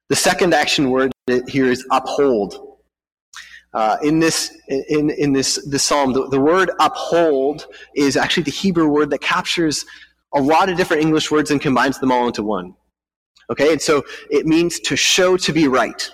The 0.08 0.16
second 0.16 0.54
action 0.54 0.90
word 0.90 1.12
here 1.48 1.66
is 1.66 1.86
uphold. 1.90 2.64
Uh, 3.74 3.98
in 4.02 4.18
this 4.18 4.56
in 4.68 5.10
in 5.10 5.34
this 5.34 5.62
this 5.68 5.82
psalm, 5.82 6.14
the, 6.14 6.26
the 6.28 6.40
word 6.40 6.70
uphold 6.80 7.66
is 7.94 8.16
actually 8.16 8.44
the 8.44 8.50
Hebrew 8.50 8.88
word 8.88 9.10
that 9.10 9.20
captures 9.20 9.84
a 10.34 10.40
lot 10.40 10.70
of 10.70 10.76
different 10.78 11.02
English 11.02 11.30
words 11.30 11.50
and 11.50 11.60
combines 11.60 11.98
them 11.98 12.10
all 12.10 12.26
into 12.26 12.42
one. 12.42 12.74
Okay, 13.50 13.72
and 13.72 13.80
so 13.80 14.04
it 14.30 14.46
means 14.46 14.80
to 14.80 14.96
show 14.96 15.36
to 15.36 15.52
be 15.52 15.68
right. 15.68 16.10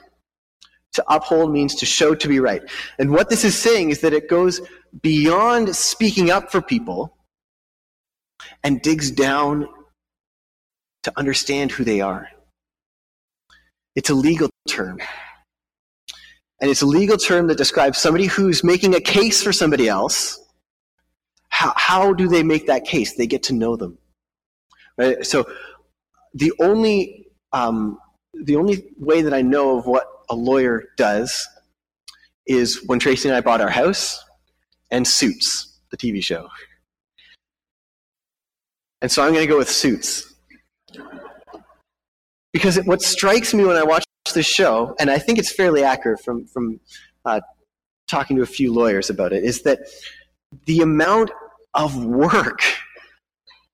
To 0.95 1.05
uphold 1.13 1.53
means 1.53 1.75
to 1.77 1.87
show 1.87 2.15
to 2.15 2.29
be 2.29 2.39
right. 2.41 2.63
And 2.99 3.11
what 3.11 3.29
this 3.29 3.45
is 3.45 3.59
saying 3.59 3.91
is 3.91 4.01
that 4.01 4.13
it 4.13 4.29
goes 4.29 4.61
beyond 5.03 5.75
speaking 5.75 6.31
up 6.31 6.53
for 6.53 6.63
people 6.63 7.17
and 8.63 8.81
digs 8.81 9.11
down 9.11 9.69
to 11.03 11.13
understand 11.17 11.73
who 11.73 11.85
they 11.85 12.01
are. 12.01 12.29
It's 13.97 14.11
a 14.11 14.15
legal 14.15 14.49
term. 14.69 15.01
And 16.61 16.71
it's 16.71 16.83
a 16.83 16.87
legal 16.87 17.17
term 17.17 17.49
that 17.49 17.59
describes 17.59 17.99
somebody 17.99 18.27
who's 18.27 18.63
making 18.63 18.95
a 18.95 19.01
case 19.01 19.43
for 19.43 19.53
somebody 19.53 19.89
else. 19.89 20.41
How, 21.49 21.73
how 21.77 22.13
do 22.13 22.29
they 22.29 22.43
make 22.43 22.67
that 22.69 22.85
case? 22.85 23.17
They 23.17 23.27
get 23.27 23.43
to 23.45 23.53
know 23.53 23.77
them. 23.77 23.99
Right? 24.97 25.27
So 25.27 25.45
the 26.35 26.53
only, 26.61 27.27
um, 27.53 27.99
the 28.33 28.57
only 28.57 28.93
way 28.97 29.23
that 29.23 29.35
I 29.35 29.43
know 29.43 29.79
of 29.79 29.87
what 29.87 30.07
a 30.31 30.35
lawyer 30.35 30.85
does 30.97 31.47
is 32.47 32.83
when 32.87 32.99
Tracy 32.99 33.29
and 33.29 33.37
I 33.37 33.41
bought 33.41 33.61
our 33.61 33.71
house 33.71 34.23
and 34.91 35.07
Suits, 35.07 35.79
the 35.91 35.97
TV 35.97 36.23
show. 36.23 36.49
And 39.01 39.11
so 39.11 39.23
I'm 39.23 39.33
going 39.33 39.47
to 39.47 39.51
go 39.53 39.59
with 39.59 39.71
Suits. 39.71 40.35
Because 42.53 42.77
it, 42.77 42.87
what 42.87 43.03
strikes 43.03 43.53
me 43.53 43.65
when 43.65 43.77
I 43.77 43.83
watch 43.83 44.05
this 44.35 44.47
show, 44.47 44.95
and 44.99 45.11
I 45.11 45.19
think 45.19 45.39
it's 45.39 45.53
fairly 45.53 45.83
accurate 45.83 46.21
from, 46.21 46.47
from 46.47 46.81
uh, 47.25 47.41
talking 48.09 48.37
to 48.37 48.43
a 48.43 48.47
few 48.47 48.73
lawyers 48.73 49.11
about 49.11 49.33
it, 49.33 49.45
is 49.45 49.63
that 49.63 49.81
the 50.67 50.81
amount 50.81 51.31
of 51.75 52.05
work 52.05 52.61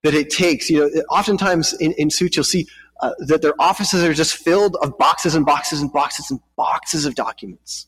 that 0.02 0.14
it 0.14 0.30
takes, 0.30 0.70
you 0.70 0.78
know, 0.78 1.02
oftentimes 1.10 1.74
in, 1.74 1.92
in 1.92 2.10
suits 2.10 2.36
you'll 2.36 2.44
see 2.44 2.66
uh, 3.02 3.12
that 3.26 3.42
their 3.42 3.54
offices 3.60 4.02
are 4.02 4.14
just 4.14 4.36
filled 4.36 4.76
of 4.82 4.96
boxes 4.98 5.34
and 5.34 5.46
boxes 5.46 5.80
and 5.80 5.92
boxes 5.92 6.30
and 6.30 6.40
boxes 6.56 7.06
of 7.06 7.14
documents. 7.14 7.86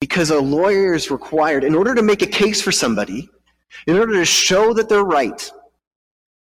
Because 0.00 0.30
a 0.30 0.40
lawyer 0.40 0.94
is 0.94 1.10
required, 1.10 1.64
in 1.64 1.74
order 1.74 1.94
to 1.94 2.02
make 2.02 2.22
a 2.22 2.26
case 2.26 2.60
for 2.60 2.72
somebody, 2.72 3.28
in 3.86 3.96
order 3.96 4.12
to 4.14 4.24
show 4.24 4.74
that 4.74 4.88
they're 4.88 5.04
right, 5.04 5.50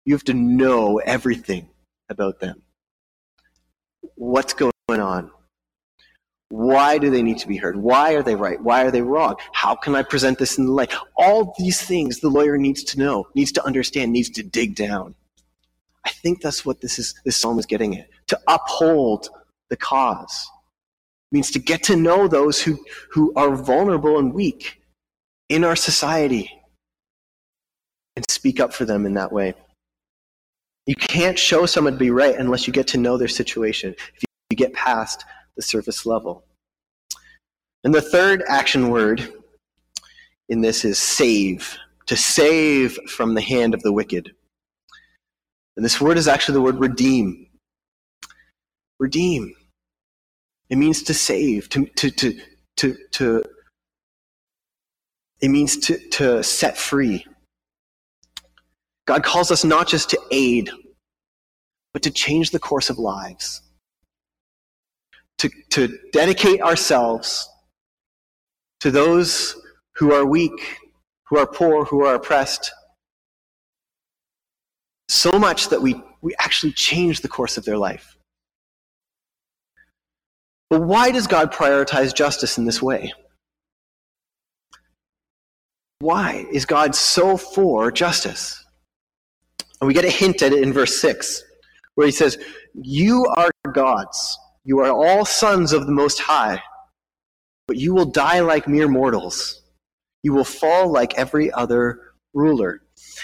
you 0.05 0.13
have 0.13 0.23
to 0.25 0.33
know 0.33 0.97
everything 0.99 1.69
about 2.09 2.39
them 2.39 2.61
what's 4.15 4.53
going 4.53 4.71
on? 4.89 5.31
Why 6.49 6.97
do 6.97 7.09
they 7.09 7.23
need 7.23 7.39
to 7.39 7.47
be 7.47 7.57
heard? 7.57 7.75
Why 7.75 8.13
are 8.13 8.23
they 8.23 8.35
right? 8.35 8.61
Why 8.61 8.83
are 8.83 8.91
they 8.91 9.01
wrong? 9.01 9.35
How 9.51 9.75
can 9.75 9.95
I 9.95 10.03
present 10.03 10.37
this 10.37 10.57
in 10.57 10.65
the 10.65 10.71
light? 10.71 10.93
All 11.17 11.55
these 11.57 11.81
things 11.81 12.19
the 12.19 12.29
lawyer 12.29 12.57
needs 12.57 12.83
to 12.85 12.99
know, 12.99 13.27
needs 13.35 13.51
to 13.53 13.65
understand, 13.65 14.13
needs 14.13 14.29
to 14.31 14.43
dig 14.43 14.75
down. 14.75 15.15
I 16.05 16.09
think 16.09 16.41
that's 16.41 16.65
what 16.65 16.81
this 16.81 16.99
is 16.99 17.15
this 17.25 17.37
psalm 17.37 17.59
is 17.59 17.65
getting 17.65 17.97
at. 17.97 18.07
To 18.27 18.39
uphold 18.47 19.29
the 19.69 19.77
cause 19.77 20.47
means 21.31 21.51
to 21.51 21.59
get 21.59 21.83
to 21.83 21.95
know 21.95 22.27
those 22.27 22.61
who, 22.61 22.77
who 23.11 23.33
are 23.35 23.55
vulnerable 23.55 24.19
and 24.19 24.33
weak 24.33 24.81
in 25.49 25.63
our 25.63 25.75
society 25.75 26.49
and 28.15 28.25
speak 28.29 28.59
up 28.59 28.73
for 28.73 28.85
them 28.85 29.05
in 29.05 29.13
that 29.15 29.31
way. 29.31 29.53
You 30.85 30.95
can't 30.95 31.37
show 31.37 31.65
someone 31.65 31.93
to 31.93 31.99
be 31.99 32.11
right 32.11 32.35
unless 32.35 32.67
you 32.67 32.73
get 32.73 32.87
to 32.89 32.97
know 32.97 33.17
their 33.17 33.27
situation, 33.27 33.95
if 34.15 34.23
you 34.51 34.57
get 34.57 34.73
past 34.73 35.25
the 35.55 35.63
surface 35.63 36.05
level. 36.05 36.45
And 37.83 37.93
the 37.93 38.01
third 38.01 38.43
action 38.47 38.89
word 38.89 39.33
in 40.49 40.61
this 40.61 40.85
is 40.85 40.99
save, 40.99 41.75
to 42.05 42.15
save 42.15 42.93
from 43.07 43.33
the 43.33 43.41
hand 43.41 43.73
of 43.73 43.81
the 43.81 43.91
wicked. 43.91 44.34
And 45.75 45.83
this 45.83 45.99
word 45.99 46.17
is 46.17 46.27
actually 46.27 46.53
the 46.53 46.61
word 46.61 46.79
redeem. 46.79 47.47
Redeem. 48.99 49.53
It 50.69 50.77
means 50.77 51.03
to 51.03 51.13
save, 51.13 51.69
to, 51.69 51.85
to, 51.85 52.11
to, 52.11 52.39
to, 52.77 52.97
to 53.11 53.43
it 55.41 55.49
means 55.49 55.77
to, 55.77 55.97
to 56.09 56.43
set 56.43 56.77
free. 56.77 57.25
God 59.05 59.23
calls 59.23 59.51
us 59.51 59.63
not 59.63 59.87
just 59.87 60.09
to 60.11 60.19
aid, 60.31 60.71
but 61.93 62.01
to 62.03 62.11
change 62.11 62.51
the 62.51 62.59
course 62.59 62.89
of 62.89 62.97
lives. 62.97 63.61
To, 65.39 65.49
to 65.71 65.99
dedicate 66.13 66.61
ourselves 66.61 67.47
to 68.79 68.89
those 68.89 69.55
who 69.95 70.13
are 70.13 70.25
weak, 70.25 70.77
who 71.29 71.37
are 71.37 71.45
poor, 71.45 71.85
who 71.85 72.03
are 72.05 72.15
oppressed. 72.15 72.71
So 75.09 75.31
much 75.33 75.69
that 75.69 75.81
we, 75.81 76.01
we 76.21 76.35
actually 76.39 76.73
change 76.73 77.21
the 77.21 77.27
course 77.27 77.57
of 77.57 77.65
their 77.65 77.77
life. 77.77 78.17
But 80.69 80.81
why 80.81 81.11
does 81.11 81.27
God 81.27 81.53
prioritize 81.53 82.13
justice 82.13 82.57
in 82.57 82.65
this 82.65 82.81
way? 82.81 83.13
Why 85.99 86.45
is 86.51 86.65
God 86.65 86.95
so 86.95 87.37
for 87.37 87.91
justice? 87.91 88.63
And 89.79 89.87
we 89.87 89.93
get 89.93 90.05
a 90.05 90.09
hint 90.09 90.41
at 90.41 90.53
it 90.53 90.63
in 90.63 90.73
verse 90.73 90.99
6, 90.99 91.43
where 91.95 92.07
he 92.07 92.11
says, 92.11 92.37
You 92.73 93.25
are 93.37 93.51
gods. 93.71 94.37
You 94.63 94.79
are 94.79 94.91
all 94.91 95.25
sons 95.25 95.73
of 95.73 95.85
the 95.85 95.91
Most 95.91 96.19
High, 96.19 96.61
but 97.67 97.77
you 97.77 97.93
will 97.93 98.05
die 98.05 98.39
like 98.39 98.67
mere 98.67 98.87
mortals. 98.87 99.61
You 100.23 100.33
will 100.33 100.43
fall 100.43 100.91
like 100.91 101.13
every 101.15 101.51
other 101.51 101.99
ruler. 102.33 102.81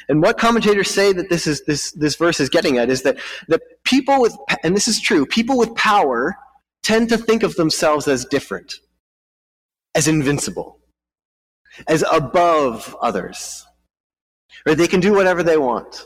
And 0.09 0.21
what 0.21 0.37
commentators 0.37 0.89
say 0.89 1.13
that 1.13 1.29
this 1.29 1.47
is 1.47 1.63
this 1.65 1.91
this 1.93 2.15
verse 2.15 2.39
is 2.39 2.49
getting 2.49 2.77
at 2.77 2.89
is 2.89 3.03
that 3.03 3.17
that 3.47 3.61
people 3.83 4.21
with 4.21 4.35
and 4.63 4.75
this 4.75 4.87
is 4.87 4.99
true, 4.99 5.25
people 5.25 5.57
with 5.57 5.73
power 5.75 6.35
tend 6.83 7.09
to 7.09 7.17
think 7.17 7.43
of 7.43 7.55
themselves 7.55 8.07
as 8.07 8.25
different, 8.25 8.75
as 9.95 10.07
invincible, 10.07 10.79
as 11.87 12.03
above 12.11 12.95
others. 13.01 13.65
Or 14.67 14.75
they 14.75 14.87
can 14.87 14.99
do 14.99 15.13
whatever 15.13 15.41
they 15.41 15.57
want. 15.57 16.05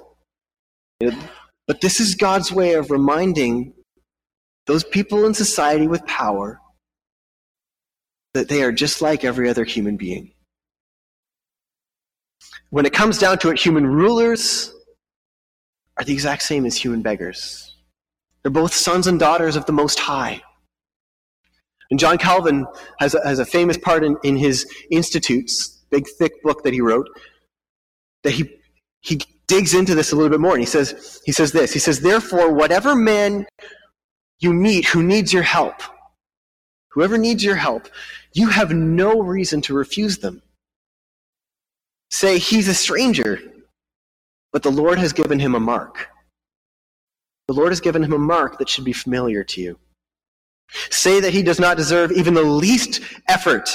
But 1.00 1.82
this 1.82 2.00
is 2.00 2.16
God's 2.16 2.52
way 2.52 2.74
of 2.74 2.92
reminding 2.92 3.74
those 4.66 4.84
people 4.84 5.26
in 5.26 5.34
society 5.34 5.88
with 5.88 6.06
power 6.06 6.62
that 8.34 8.50
they 8.50 8.64
are 8.64 8.72
just 8.72 9.02
like 9.02 9.24
every 9.24 9.50
other 9.50 9.64
human 9.64 9.98
being. 9.98 10.35
When 12.76 12.86
it 12.86 12.92
comes 12.92 13.18
down 13.18 13.38
to 13.38 13.52
it, 13.52 13.58
human 13.58 13.88
rulers 13.88 14.70
are 15.96 16.04
the 16.04 16.12
exact 16.12 16.42
same 16.44 16.66
as 16.66 16.76
human 16.76 17.02
beggars. 17.02 17.74
They're 18.44 18.52
both 18.52 18.74
sons 18.74 19.08
and 19.08 19.18
daughters 19.18 19.56
of 19.56 19.66
the 19.66 19.72
Most 19.72 19.98
High. 19.98 20.42
And 21.90 21.98
John 21.98 22.18
Calvin 22.18 22.66
has 23.00 23.16
a, 23.16 23.26
has 23.26 23.40
a 23.40 23.46
famous 23.46 23.78
part 23.78 24.04
in, 24.04 24.18
in 24.26 24.36
his 24.36 24.70
Institutes, 24.92 25.86
big 25.90 26.06
thick 26.20 26.44
book 26.44 26.64
that 26.64 26.74
he 26.74 26.82
wrote, 26.82 27.08
that 28.24 28.32
he, 28.32 28.54
he 29.00 29.22
digs 29.48 29.74
into 29.74 29.96
this 29.96 30.12
a 30.12 30.16
little 30.18 30.30
bit 30.30 30.42
more. 30.42 30.52
And 30.52 30.62
he 30.62 30.66
says, 30.66 31.22
he 31.24 31.32
says 31.32 31.54
this 31.54 31.72
He 31.72 31.80
says, 31.80 32.02
Therefore, 32.02 32.52
whatever 32.52 32.94
man 32.94 33.46
you 34.40 34.52
meet 34.52 34.88
who 34.88 35.02
needs 35.02 35.32
your 35.32 35.44
help, 35.44 35.82
whoever 36.90 37.18
needs 37.18 37.42
your 37.42 37.56
help, 37.56 37.88
you 38.34 38.50
have 38.50 38.72
no 38.72 39.22
reason 39.22 39.62
to 39.62 39.74
refuse 39.74 40.18
them. 40.18 40.42
Say, 42.12 42.38
He's 42.38 42.68
a 42.68 42.74
stranger, 42.74 43.40
but 44.52 44.64
the 44.64 44.72
Lord 44.72 45.00
has 45.00 45.14
given 45.14 45.40
him 45.40 45.56
a 45.56 45.60
mark. 45.60 46.10
The 47.48 47.54
Lord 47.54 47.72
has 47.72 47.82
given 47.82 48.04
him 48.04 48.14
a 48.14 48.18
mark 48.18 48.58
that 48.58 48.70
should 48.70 48.86
be 48.86 48.94
familiar 48.94 49.44
to 49.44 49.62
you. 49.62 49.80
Say 50.90 51.20
that 51.20 51.34
he 51.34 51.44
does 51.44 51.60
not 51.60 51.78
deserve 51.78 52.12
even 52.12 52.34
the 52.34 52.42
least 52.42 53.02
effort 53.28 53.70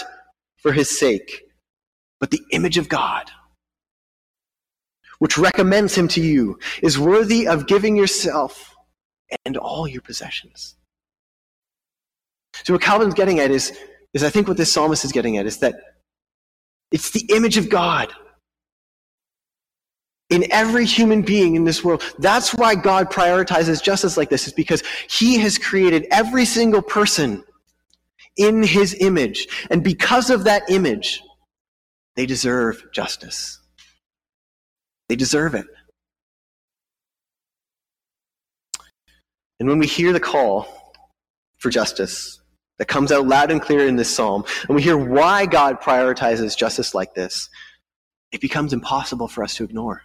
for 0.57 0.73
his 0.73 0.99
sake, 0.99 1.45
but 2.19 2.31
the 2.31 2.43
image 2.51 2.79
of 2.79 2.89
God, 2.89 3.31
which 5.19 5.39
recommends 5.39 5.95
him 5.95 6.09
to 6.09 6.21
you, 6.21 6.59
is 6.83 6.99
worthy 6.99 7.47
of 7.47 7.67
giving 7.67 7.97
yourself 7.97 8.75
and 9.45 9.57
all 9.57 9.87
your 9.87 10.03
possessions. 10.03 10.77
So, 12.65 12.75
what 12.75 12.83
Calvin's 12.83 13.15
getting 13.15 13.39
at 13.39 13.51
is, 13.51 13.73
is 14.13 14.25
I 14.25 14.31
think 14.31 14.49
what 14.49 14.57
this 14.57 14.73
psalmist 14.73 15.05
is 15.05 15.13
getting 15.13 15.37
at 15.37 15.47
is 15.47 15.59
that 15.59 15.77
it's 16.91 17.11
the 17.11 17.27
image 17.35 17.57
of 17.57 17.69
God 17.69 18.13
in 20.31 20.51
every 20.53 20.87
human 20.87 21.23
being 21.23 21.57
in 21.57 21.65
this 21.65 21.85
world. 21.85 22.03
That's 22.19 22.55
why 22.55 22.75
God 22.77 23.11
prioritizes 23.11 23.83
justice 23.83 24.17
like 24.17 24.31
this, 24.31 24.47
is 24.47 24.53
because 24.53 24.83
He 25.09 25.39
has 25.39 25.59
created 25.59 26.07
every 26.11 26.45
single 26.45 26.83
person 26.83 27.45
in 28.37 28.63
His 28.63 28.97
image. 29.00 29.49
And 29.71 29.83
because 29.83 30.31
of 30.31 30.45
that 30.45 30.63
image, 30.71 31.23
they 32.17 32.26
deserve 32.26 32.85
justice. 32.93 33.59
They 35.09 35.17
deserve 35.17 35.55
it. 35.55 35.67
And 39.59 39.69
when 39.69 39.79
we 39.79 39.87
hear 39.87 40.13
the 40.13 40.21
call 40.21 40.95
for 41.59 41.71
justice 41.71 42.41
that 42.80 42.88
comes 42.88 43.12
out 43.12 43.26
loud 43.26 43.50
and 43.50 43.60
clear 43.60 43.86
in 43.86 43.97
this 43.97 44.08
psalm, 44.08 44.43
and 44.66 44.75
we 44.75 44.82
hear 44.82 44.97
why 44.97 45.45
God 45.45 45.82
prioritizes 45.82 46.56
justice 46.56 46.95
like 46.95 47.12
this, 47.12 47.50
it 48.32 48.40
becomes 48.40 48.73
impossible 48.73 49.28
for 49.28 49.45
us 49.45 49.54
to 49.56 49.64
ignore. 49.64 50.00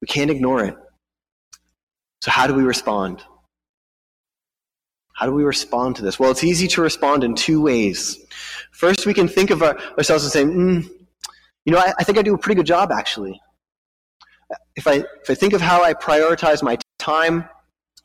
We 0.00 0.06
can't 0.06 0.30
ignore 0.30 0.64
it. 0.64 0.74
So, 2.22 2.30
how 2.30 2.46
do 2.46 2.54
we 2.54 2.62
respond? 2.62 3.22
How 5.12 5.26
do 5.26 5.32
we 5.32 5.44
respond 5.44 5.96
to 5.96 6.02
this? 6.02 6.18
Well, 6.18 6.30
it's 6.30 6.44
easy 6.44 6.66
to 6.68 6.80
respond 6.80 7.24
in 7.24 7.34
two 7.34 7.60
ways. 7.60 8.18
First, 8.70 9.04
we 9.04 9.12
can 9.12 9.28
think 9.28 9.50
of 9.50 9.62
our, 9.62 9.78
ourselves 9.98 10.24
and 10.24 10.32
say, 10.32 10.44
mm, 10.44 10.88
you 11.66 11.74
know, 11.74 11.78
I, 11.78 11.92
I 11.98 12.04
think 12.04 12.16
I 12.16 12.22
do 12.22 12.32
a 12.32 12.38
pretty 12.38 12.56
good 12.56 12.66
job, 12.66 12.90
actually. 12.90 13.38
If 14.76 14.86
I, 14.86 15.04
if 15.22 15.28
I 15.28 15.34
think 15.34 15.52
of 15.52 15.60
how 15.60 15.84
I 15.84 15.92
prioritize 15.92 16.62
my 16.62 16.78
time, 16.98 17.46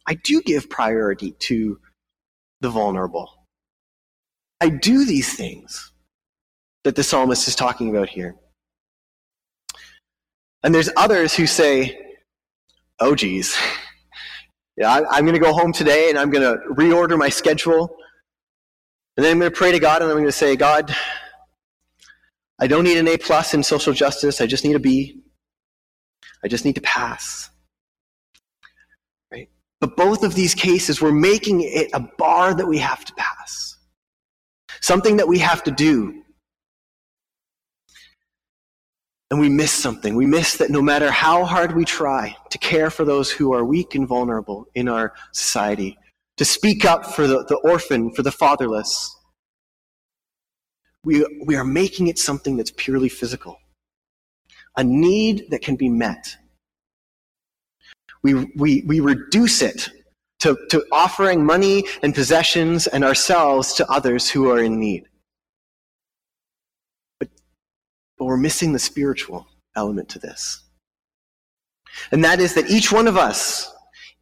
I 0.05 0.15
do 0.15 0.41
give 0.41 0.69
priority 0.69 1.31
to 1.39 1.79
the 2.61 2.69
vulnerable. 2.69 3.47
I 4.59 4.69
do 4.69 5.05
these 5.05 5.35
things 5.35 5.91
that 6.83 6.95
the 6.95 7.03
psalmist 7.03 7.47
is 7.47 7.55
talking 7.55 7.89
about 7.89 8.09
here. 8.09 8.35
And 10.63 10.73
there's 10.73 10.89
others 10.97 11.35
who 11.35 11.45
say, 11.45 11.97
oh, 12.99 13.15
geez, 13.15 13.55
yeah, 14.77 14.91
I, 15.11 15.17
am 15.17 15.25
going 15.25 15.33
to 15.33 15.39
go 15.39 15.53
home 15.53 15.71
today 15.71 16.09
and 16.09 16.17
I'm 16.17 16.31
going 16.31 16.43
to 16.43 16.59
reorder 16.73 17.17
my 17.17 17.29
schedule. 17.29 17.95
And 19.15 19.25
then 19.25 19.33
I'm 19.33 19.39
going 19.39 19.51
to 19.51 19.57
pray 19.57 19.71
to 19.71 19.79
God 19.79 20.01
and 20.01 20.09
I'm 20.09 20.17
going 20.17 20.25
to 20.25 20.31
say, 20.31 20.55
God, 20.55 20.93
I 22.59 22.67
don't 22.67 22.83
need 22.83 22.97
an 22.97 23.07
A 23.07 23.17
plus 23.17 23.53
in 23.53 23.63
social 23.63 23.93
justice. 23.93 24.41
I 24.41 24.47
just 24.47 24.63
need 24.63 24.75
a 24.75 24.79
B. 24.79 25.21
I 26.43 26.47
just 26.47 26.65
need 26.65 26.75
to 26.75 26.81
pass. 26.81 27.49
But 29.79 29.95
both 29.95 30.23
of 30.23 30.33
these 30.33 30.55
cases, 30.55 31.01
we're 31.01 31.11
making 31.11 31.61
it 31.61 31.89
a 31.93 31.99
bar 31.99 32.53
that 32.55 32.67
we 32.67 32.79
have 32.79 33.05
to 33.05 33.13
pass. 33.13 33.77
Something 34.81 35.17
that 35.17 35.27
we 35.27 35.39
have 35.39 35.63
to 35.63 35.71
do. 35.71 36.23
And 39.29 39.39
we 39.39 39.49
miss 39.49 39.71
something. 39.71 40.15
We 40.15 40.25
miss 40.25 40.57
that 40.57 40.71
no 40.71 40.81
matter 40.81 41.11
how 41.11 41.43
hard 41.43 41.75
we 41.75 41.85
try 41.85 42.35
to 42.49 42.57
care 42.57 42.89
for 42.89 43.03
those 43.03 43.29
who 43.29 43.53
are 43.53 43.63
weak 43.63 43.93
and 43.93 44.07
vulnerable 44.07 44.67
in 44.73 44.87
our 44.87 45.13
society, 45.33 45.97
to 46.37 46.45
speak 46.45 46.85
up 46.85 47.05
for 47.05 47.27
the, 47.27 47.43
the 47.45 47.57
orphan, 47.57 48.13
for 48.13 48.23
the 48.23 48.31
fatherless, 48.31 49.13
we, 51.03 51.25
we 51.45 51.55
are 51.55 51.63
making 51.63 52.07
it 52.07 52.17
something 52.17 52.57
that's 52.57 52.71
purely 52.75 53.09
physical, 53.09 53.57
a 54.75 54.83
need 54.83 55.45
that 55.49 55.61
can 55.61 55.75
be 55.75 55.89
met. 55.89 56.35
We, 58.33 58.51
we, 58.57 58.83
we 58.85 58.99
reduce 58.99 59.61
it 59.61 59.89
to, 60.41 60.57
to 60.69 60.85
offering 60.91 61.45
money 61.45 61.85
and 62.03 62.13
possessions 62.13 62.87
and 62.87 63.03
ourselves 63.03 63.73
to 63.75 63.87
others 63.89 64.29
who 64.29 64.51
are 64.51 64.59
in 64.59 64.79
need 64.79 65.07
but 67.19 67.29
but 68.17 68.25
we're 68.25 68.37
missing 68.37 68.73
the 68.73 68.79
spiritual 68.79 69.47
element 69.75 70.09
to 70.09 70.19
this. 70.19 70.63
And 72.11 72.23
that 72.23 72.39
is 72.39 72.53
that 72.55 72.69
each 72.69 72.91
one 72.91 73.07
of 73.07 73.15
us, 73.15 73.71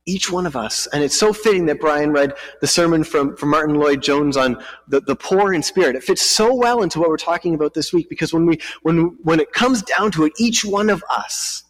each 0.05 0.31
one 0.31 0.45
of 0.45 0.55
us, 0.55 0.87
and 0.93 1.03
it's 1.03 1.17
so 1.17 1.33
fitting 1.33 1.65
that 1.65 1.79
Brian 1.79 2.11
read 2.11 2.33
the 2.61 2.67
sermon 2.67 3.03
from, 3.03 3.35
from 3.35 3.49
Martyn 3.49 3.75
Lloyd-Jones 3.75 4.37
on 4.37 4.63
the, 4.87 5.01
the 5.01 5.15
poor 5.15 5.53
in 5.53 5.63
spirit. 5.63 5.95
It 5.95 6.03
fits 6.03 6.21
so 6.21 6.53
well 6.53 6.83
into 6.83 6.99
what 6.99 7.09
we're 7.09 7.17
talking 7.17 7.55
about 7.55 7.73
this 7.73 7.91
week 7.91 8.07
because 8.09 8.33
when, 8.33 8.45
we, 8.45 8.59
when, 8.83 9.17
when 9.23 9.39
it 9.39 9.51
comes 9.51 9.81
down 9.81 10.11
to 10.11 10.25
it, 10.25 10.33
each 10.37 10.63
one 10.63 10.89
of 10.89 11.03
us 11.09 11.63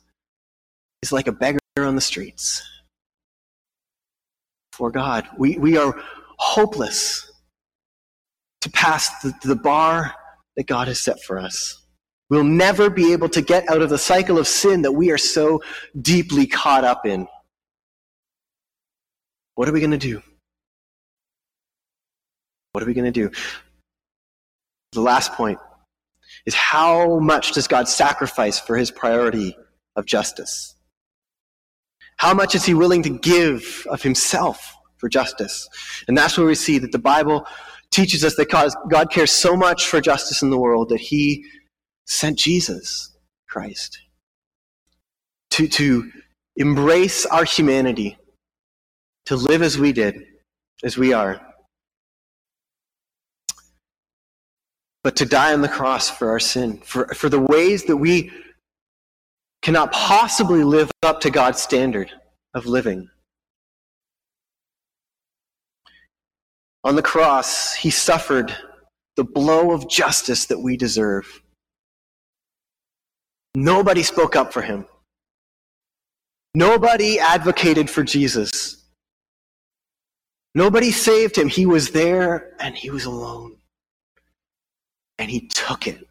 is 1.01 1.11
like 1.11 1.27
a 1.27 1.31
beggar 1.31 1.59
on 1.83 1.95
the 1.95 2.01
streets. 2.01 2.63
For 4.71 4.89
God, 4.91 5.27
we, 5.37 5.57
we 5.57 5.75
are 5.77 5.93
hopeless 6.37 7.29
to 8.61 8.69
pass 8.69 9.09
the, 9.21 9.33
the 9.43 9.55
bar 9.55 10.13
that 10.55 10.67
God 10.67 10.87
has 10.87 11.01
set 11.01 11.21
for 11.21 11.37
us. 11.37 11.81
We'll 12.29 12.45
never 12.45 12.89
be 12.89 13.11
able 13.11 13.27
to 13.29 13.41
get 13.41 13.69
out 13.69 13.81
of 13.81 13.89
the 13.89 13.97
cycle 13.97 14.37
of 14.39 14.47
sin 14.47 14.83
that 14.83 14.93
we 14.93 15.11
are 15.11 15.17
so 15.17 15.61
deeply 16.01 16.47
caught 16.47 16.85
up 16.85 17.05
in. 17.05 17.27
What 19.55 19.67
are 19.67 19.73
we 19.73 19.81
going 19.81 19.91
to 19.91 19.97
do? 19.97 20.21
What 22.71 22.83
are 22.83 22.87
we 22.87 22.93
going 22.93 23.05
to 23.05 23.11
do? 23.11 23.31
The 24.93 25.01
last 25.01 25.33
point 25.33 25.59
is 26.45 26.53
how 26.53 27.19
much 27.19 27.51
does 27.51 27.67
God 27.67 27.89
sacrifice 27.89 28.59
for 28.59 28.77
his 28.77 28.91
priority 28.91 29.57
of 29.97 30.05
justice? 30.05 30.74
How 32.17 32.33
much 32.33 32.55
is 32.55 32.65
he 32.65 32.73
willing 32.73 33.03
to 33.03 33.09
give 33.09 33.85
of 33.89 34.01
himself 34.01 34.75
for 34.97 35.09
justice? 35.09 35.67
And 36.07 36.17
that's 36.17 36.37
where 36.37 36.47
we 36.47 36.55
see 36.55 36.77
that 36.79 36.91
the 36.91 36.99
Bible 36.99 37.45
teaches 37.91 38.23
us 38.23 38.35
that 38.35 38.49
God, 38.49 39.11
cares 39.11 39.31
so 39.31 39.55
much 39.55 39.87
for 39.87 40.01
justice 40.01 40.41
in 40.41 40.49
the 40.49 40.57
world 40.57 40.89
that 40.89 40.99
he 40.99 41.45
sent 42.05 42.37
Jesus 42.37 43.15
Christ 43.47 43.99
to, 45.51 45.67
to 45.67 46.11
embrace 46.55 47.25
our 47.25 47.43
humanity, 47.43 48.17
to 49.25 49.35
live 49.35 49.61
as 49.61 49.77
we 49.77 49.91
did, 49.91 50.15
as 50.83 50.97
we 50.97 51.13
are, 51.13 51.41
but 55.03 55.15
to 55.17 55.25
die 55.25 55.53
on 55.53 55.61
the 55.61 55.69
cross 55.69 56.09
for 56.09 56.29
our 56.29 56.39
sin, 56.39 56.77
for, 56.79 57.07
for 57.13 57.29
the 57.29 57.39
ways 57.39 57.85
that 57.85 57.97
we 57.97 58.31
cannot 59.65 59.91
possibly 59.91 60.63
live 60.63 60.91
up 61.01 61.19
to 61.19 61.31
God's 61.31 61.59
standard 61.59 62.11
of 62.53 62.67
living. 62.67 63.09
On 66.83 66.95
the 66.95 67.01
cross, 67.01 67.73
he 67.73 67.89
suffered 67.89 68.55
the 69.15 69.23
blow 69.23 69.71
of 69.71 69.89
justice 69.89 70.45
that 70.45 70.59
we 70.59 70.77
deserve. 70.77 71.41
Nobody 73.55 74.03
spoke 74.03 74.35
up 74.35 74.53
for 74.53 74.61
him. 74.61 74.85
Nobody 76.53 77.19
advocated 77.19 77.89
for 77.89 78.03
Jesus. 78.03 78.85
Nobody 80.53 80.91
saved 80.91 81.35
him. 81.35 81.49
He 81.49 81.65
was 81.65 81.89
there 81.89 82.53
and 82.59 82.75
he 82.75 82.91
was 82.91 83.05
alone. 83.05 83.55
And 85.17 85.31
he 85.31 85.47
took 85.47 85.87
it. 85.87 86.07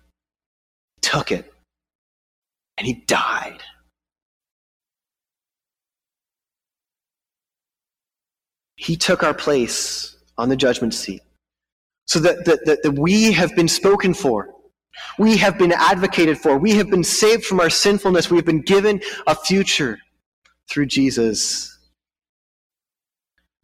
Took 1.03 1.31
it. 1.31 1.54
And 2.77 2.87
he 2.87 2.95
died. 3.07 3.63
He 8.77 8.97
took 8.97 9.23
our 9.23 9.35
place 9.35 10.17
on 10.37 10.49
the 10.49 10.57
judgment 10.57 10.95
seat 10.95 11.23
so 12.07 12.19
that, 12.21 12.45
that, 12.45 12.65
that, 12.67 12.83
that 12.83 12.93
we 12.93 13.33
have 13.33 13.55
been 13.55 13.69
spoken 13.69 14.15
for. 14.15 14.51
We 15.19 15.37
have 15.39 15.59
been 15.59 15.73
advocated 15.73 16.39
for. 16.39 16.59
We 16.59 16.73
have 16.73 16.91
been 16.91 17.05
saved 17.05 17.45
from 17.45 17.61
our 17.61 17.71
sinfulness. 17.71 18.31
We 18.31 18.37
have 18.37 18.45
been 18.45 18.63
given 18.63 19.01
a 19.27 19.35
future 19.35 19.99
through 20.69 20.87
Jesus. 20.87 21.74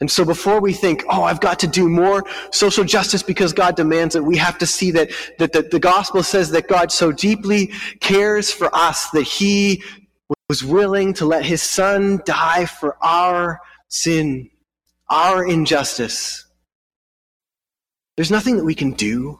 And 0.01 0.11
so 0.11 0.25
before 0.25 0.61
we 0.61 0.73
think, 0.73 1.05
oh, 1.11 1.25
I've 1.25 1.41
got 1.41 1.59
to 1.59 1.67
do 1.67 1.89
more 1.89 2.25
social 2.53 2.85
justice 2.85 3.23
because 3.23 3.53
God 3.53 3.77
demands 3.77 4.17
it, 4.17 4.25
we 4.25 4.39
have 4.39 4.57
to 4.59 4.67
see 4.67 4.91
that, 4.93 5.11
that, 5.39 5.53
that 5.53 5.71
the 5.71 5.79
gospel 5.79 6.23
says 6.23 6.51
that 6.53 6.69
God 6.69 6.91
so 6.91 7.13
deeply 7.13 7.73
cares 8.01 8.51
for 8.51 8.75
us 8.75 9.11
that 9.11 9.25
he 9.25 9.83
was 10.49 10.65
willing 10.65 11.13
to 11.15 11.27
let 11.27 11.45
his 11.45 11.63
son 11.63 12.23
die 12.25 12.65
for 12.65 12.97
our 13.03 13.61
sin, 13.89 14.49
our 15.11 15.47
injustice. 15.47 16.47
There's 18.17 18.31
nothing 18.31 18.57
that 18.57 18.65
we 18.65 18.75
can 18.75 18.93
do. 18.93 19.39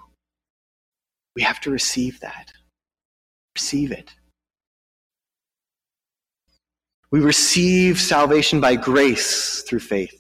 We 1.37 1.43
have 1.43 1.61
to 1.63 1.71
receive 1.71 2.21
that. 2.21 2.53
Receive 3.57 3.93
it. 3.93 4.15
We 7.11 7.21
receive 7.21 7.99
salvation 7.99 8.61
by 8.61 8.77
grace 8.77 9.63
through 9.63 9.81
faith. 9.81 10.20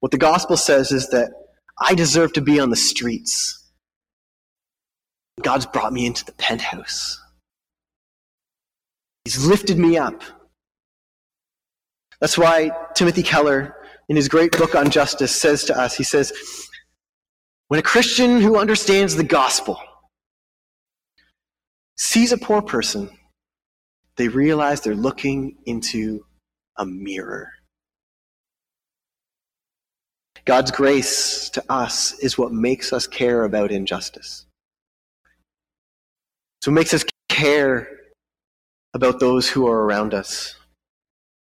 What 0.00 0.12
the 0.12 0.18
gospel 0.18 0.56
says 0.56 0.92
is 0.92 1.08
that 1.10 1.30
I 1.80 1.94
deserve 1.94 2.32
to 2.34 2.40
be 2.40 2.60
on 2.60 2.70
the 2.70 2.76
streets. 2.76 3.54
God's 5.42 5.66
brought 5.66 5.92
me 5.92 6.06
into 6.06 6.24
the 6.24 6.32
penthouse. 6.32 7.20
He's 9.24 9.44
lifted 9.44 9.78
me 9.78 9.96
up. 9.96 10.22
That's 12.20 12.36
why 12.36 12.70
Timothy 12.94 13.22
Keller, 13.22 13.76
in 14.08 14.16
his 14.16 14.28
great 14.28 14.52
book 14.52 14.74
on 14.74 14.90
justice, 14.90 15.34
says 15.34 15.64
to 15.64 15.78
us, 15.78 15.96
he 15.96 16.02
says, 16.02 16.32
when 17.68 17.78
a 17.78 17.82
Christian 17.82 18.40
who 18.40 18.58
understands 18.58 19.14
the 19.14 19.24
gospel 19.24 19.78
sees 21.96 22.32
a 22.32 22.38
poor 22.38 22.62
person, 22.62 23.10
they 24.16 24.28
realize 24.28 24.80
they're 24.80 24.94
looking 24.94 25.58
into 25.66 26.24
a 26.76 26.86
mirror. 26.86 27.50
God's 30.48 30.70
grace 30.70 31.50
to 31.50 31.64
us 31.68 32.18
is 32.20 32.38
what 32.38 32.52
makes 32.52 32.90
us 32.94 33.06
care 33.06 33.44
about 33.44 33.70
injustice. 33.70 34.46
So 36.62 36.70
it 36.70 36.74
makes 36.74 36.94
us 36.94 37.04
care 37.28 37.86
about 38.94 39.20
those 39.20 39.46
who 39.46 39.68
are 39.68 39.82
around 39.82 40.14
us. 40.14 40.56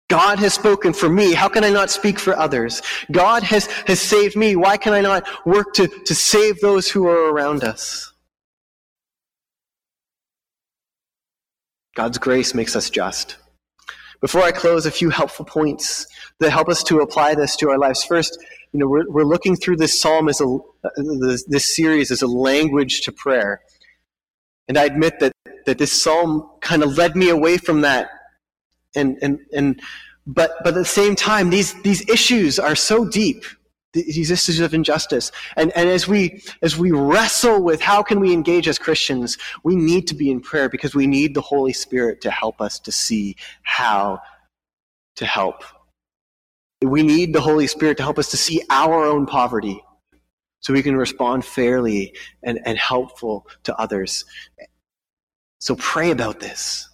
God 0.08 0.38
has 0.38 0.54
spoken 0.54 0.94
for 0.94 1.10
me. 1.10 1.34
How 1.34 1.50
can 1.50 1.64
I 1.64 1.68
not 1.68 1.90
speak 1.90 2.18
for 2.18 2.34
others? 2.34 2.80
God 3.12 3.42
has, 3.42 3.66
has 3.86 4.00
saved 4.00 4.36
me. 4.36 4.56
Why 4.56 4.78
can 4.78 4.94
I 4.94 5.02
not 5.02 5.28
work 5.44 5.74
to, 5.74 5.86
to 5.86 6.14
save 6.14 6.60
those 6.60 6.90
who 6.90 7.06
are 7.06 7.30
around 7.30 7.62
us? 7.62 8.10
God's 11.94 12.16
grace 12.16 12.54
makes 12.54 12.74
us 12.74 12.88
just. 12.88 13.36
Before 14.22 14.40
I 14.40 14.52
close, 14.52 14.86
a 14.86 14.90
few 14.90 15.10
helpful 15.10 15.44
points 15.44 16.06
that 16.40 16.50
help 16.50 16.70
us 16.70 16.82
to 16.84 17.00
apply 17.00 17.34
this 17.34 17.54
to 17.56 17.68
our 17.68 17.78
lives. 17.78 18.02
First, 18.02 18.38
you 18.74 18.80
know, 18.80 18.88
we're, 18.88 19.08
we're 19.08 19.24
looking 19.24 19.54
through 19.54 19.76
this 19.76 20.00
psalm 20.00 20.28
as 20.28 20.40
a, 20.40 20.46
uh, 20.46 20.90
this, 21.20 21.44
this 21.44 21.76
series 21.76 22.10
as 22.10 22.22
a 22.22 22.26
language 22.26 23.02
to 23.02 23.12
prayer. 23.12 23.60
And 24.66 24.76
I 24.76 24.84
admit 24.84 25.20
that, 25.20 25.32
that 25.66 25.78
this 25.78 25.92
psalm 26.02 26.50
kind 26.60 26.82
of 26.82 26.98
led 26.98 27.14
me 27.14 27.28
away 27.28 27.56
from 27.56 27.82
that. 27.82 28.10
And, 28.96 29.16
and, 29.22 29.38
and, 29.54 29.80
but, 30.26 30.56
but 30.64 30.70
at 30.70 30.74
the 30.74 30.84
same 30.84 31.14
time, 31.14 31.50
these, 31.50 31.80
these 31.82 32.08
issues 32.08 32.58
are 32.58 32.74
so 32.74 33.08
deep, 33.08 33.44
these 33.92 34.32
issues 34.32 34.58
of 34.58 34.74
injustice. 34.74 35.30
And, 35.56 35.70
and 35.76 35.88
as 35.88 36.08
we, 36.08 36.42
as 36.60 36.76
we 36.76 36.90
wrestle 36.90 37.62
with 37.62 37.80
how 37.80 38.02
can 38.02 38.18
we 38.18 38.32
engage 38.32 38.66
as 38.66 38.76
Christians, 38.76 39.38
we 39.62 39.76
need 39.76 40.08
to 40.08 40.16
be 40.16 40.32
in 40.32 40.40
prayer 40.40 40.68
because 40.68 40.96
we 40.96 41.06
need 41.06 41.34
the 41.34 41.42
Holy 41.42 41.72
Spirit 41.72 42.20
to 42.22 42.30
help 42.32 42.60
us 42.60 42.80
to 42.80 42.90
see 42.90 43.36
how 43.62 44.18
to 45.14 45.26
help 45.26 45.62
we 46.82 47.02
need 47.02 47.32
the 47.32 47.40
Holy 47.40 47.66
Spirit 47.66 47.96
to 47.98 48.02
help 48.02 48.18
us 48.18 48.30
to 48.30 48.36
see 48.36 48.62
our 48.70 49.04
own 49.04 49.26
poverty 49.26 49.82
so 50.60 50.72
we 50.72 50.82
can 50.82 50.96
respond 50.96 51.44
fairly 51.44 52.14
and, 52.42 52.58
and 52.64 52.78
helpful 52.78 53.46
to 53.64 53.76
others. 53.76 54.24
So 55.58 55.76
pray 55.76 56.10
about 56.10 56.40
this. 56.40 56.88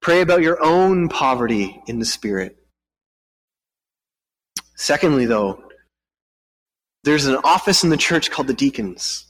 Pray 0.00 0.20
about 0.20 0.42
your 0.42 0.62
own 0.64 1.08
poverty 1.08 1.80
in 1.86 1.98
the 1.98 2.04
Spirit. 2.04 2.56
Secondly, 4.76 5.26
though, 5.26 5.62
there's 7.04 7.26
an 7.26 7.36
office 7.42 7.82
in 7.84 7.90
the 7.90 7.96
church 7.96 8.30
called 8.30 8.48
the 8.48 8.54
deacons. 8.54 9.26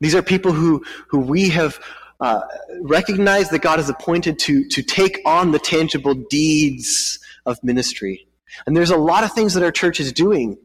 These 0.00 0.14
are 0.14 0.22
people 0.22 0.52
who, 0.52 0.84
who 1.08 1.18
we 1.20 1.48
have 1.50 1.78
uh, 2.20 2.40
recognized 2.82 3.50
that 3.52 3.62
God 3.62 3.78
has 3.78 3.88
appointed 3.88 4.38
to, 4.40 4.66
to 4.68 4.82
take 4.82 5.20
on 5.24 5.50
the 5.50 5.58
tangible 5.58 6.14
deeds 6.14 7.18
of 7.46 7.62
ministry. 7.62 8.26
And 8.66 8.76
there's 8.76 8.90
a 8.90 8.96
lot 8.96 9.24
of 9.24 9.32
things 9.32 9.54
that 9.54 9.62
our 9.62 9.72
church 9.72 10.00
is 10.00 10.12
doing 10.12 10.58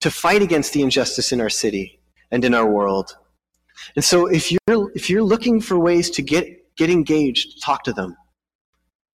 to 0.00 0.10
fight 0.10 0.42
against 0.42 0.72
the 0.72 0.82
injustice 0.82 1.32
in 1.32 1.40
our 1.40 1.48
city 1.48 2.00
and 2.30 2.44
in 2.44 2.54
our 2.54 2.68
world. 2.68 3.16
And 3.96 4.04
so 4.04 4.26
if 4.26 4.52
you're 4.52 4.92
if 4.94 5.08
you're 5.08 5.22
looking 5.22 5.60
for 5.60 5.78
ways 5.78 6.10
to 6.10 6.22
get 6.22 6.76
get 6.76 6.90
engaged, 6.90 7.62
talk 7.62 7.84
to 7.84 7.92
them. 7.92 8.16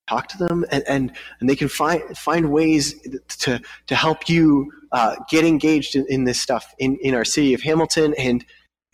Talk 0.09 0.28
to 0.28 0.38
them 0.38 0.64
and, 0.70 0.83
and, 0.88 1.12
and 1.38 1.50
they 1.50 1.57
can 1.57 1.68
find 1.68 2.02
find 2.16 2.50
ways 2.50 2.94
to 3.40 3.61
to 3.87 3.94
help 3.94 4.28
you 4.28 4.72
uh, 4.90 5.16
get 5.28 5.44
engaged 5.44 5.96
in, 5.96 6.07
in 6.09 6.24
this 6.24 6.40
stuff 6.40 6.74
in, 6.78 6.96
in 7.02 7.14
our 7.14 7.24
city 7.24 7.52
of 7.52 7.61
Hamilton 7.62 8.14
and 8.16 8.44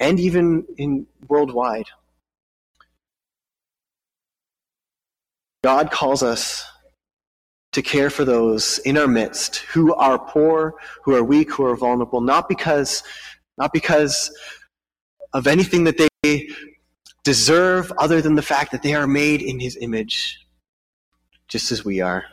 and 0.01 0.19
even 0.19 0.67
in 0.77 1.07
worldwide. 1.29 1.87
God 5.63 5.91
calls 5.91 6.23
us 6.23 6.65
to 7.75 7.83
care 7.83 8.09
for 8.09 8.25
those 8.25 8.79
in 8.85 8.97
our 8.97 9.09
midst 9.09 9.57
who 9.57 9.93
are 9.95 10.17
poor, 10.17 10.75
who 11.03 11.15
are 11.15 11.25
weak, 11.25 11.53
who 11.53 11.65
are 11.65 11.77
vulnerable, 11.77 12.21
not 12.21 12.49
because, 12.49 13.03
not 13.59 13.73
because 13.73 14.33
of 15.33 15.49
anything 15.49 15.83
that 15.83 15.99
they 16.23 16.49
deserve 17.25 17.93
other 17.99 18.23
than 18.23 18.37
the 18.37 18.43
fact 18.43 18.71
that 18.71 18.83
they 18.83 18.95
are 18.95 19.09
made 19.09 19.43
in 19.43 19.59
his 19.59 19.77
image, 19.81 20.39
just 21.49 21.73
as 21.73 21.85
we 21.85 22.01
are. 22.01 22.25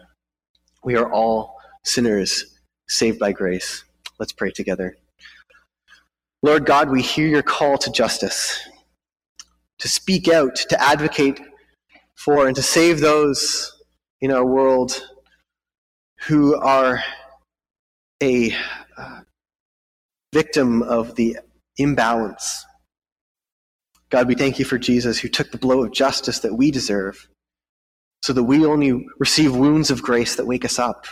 We 0.83 0.95
are 0.95 1.11
all 1.11 1.57
sinners 1.83 2.59
saved 2.87 3.17
by 3.17 3.31
grace. 3.31 3.83
Let's 4.19 4.33
pray 4.33 4.51
together. 4.51 4.95
Lord 6.43 6.67
God, 6.67 6.91
we 6.91 7.01
hear 7.01 7.27
your 7.27 7.41
call 7.41 7.79
to 7.79 7.91
justice, 7.91 8.59
to 9.79 9.87
speak 9.87 10.27
out, 10.27 10.55
to 10.55 10.79
advocate 10.79 11.41
for, 12.13 12.45
and 12.45 12.55
to 12.55 12.61
save 12.61 12.99
those 12.99 13.75
in 14.21 14.31
our 14.31 14.45
world 14.45 15.01
who 16.27 16.55
are 16.55 17.03
a 18.21 18.55
uh, 18.97 19.21
victim 20.33 20.81
of 20.83 21.15
the 21.15 21.37
imbalance. 21.77 22.65
God, 24.09 24.27
we 24.27 24.35
thank 24.35 24.59
you 24.59 24.65
for 24.65 24.77
Jesus 24.77 25.19
who 25.19 25.29
took 25.29 25.51
the 25.51 25.57
blow 25.57 25.83
of 25.83 25.91
justice 25.91 26.39
that 26.39 26.53
we 26.53 26.69
deserve 26.69 27.27
so 28.21 28.33
that 28.33 28.43
we 28.43 28.65
only 28.65 29.07
receive 29.19 29.55
wounds 29.55 29.89
of 29.89 30.01
grace 30.01 30.35
that 30.35 30.45
wake 30.45 30.65
us 30.65 30.77
up. 30.77 31.05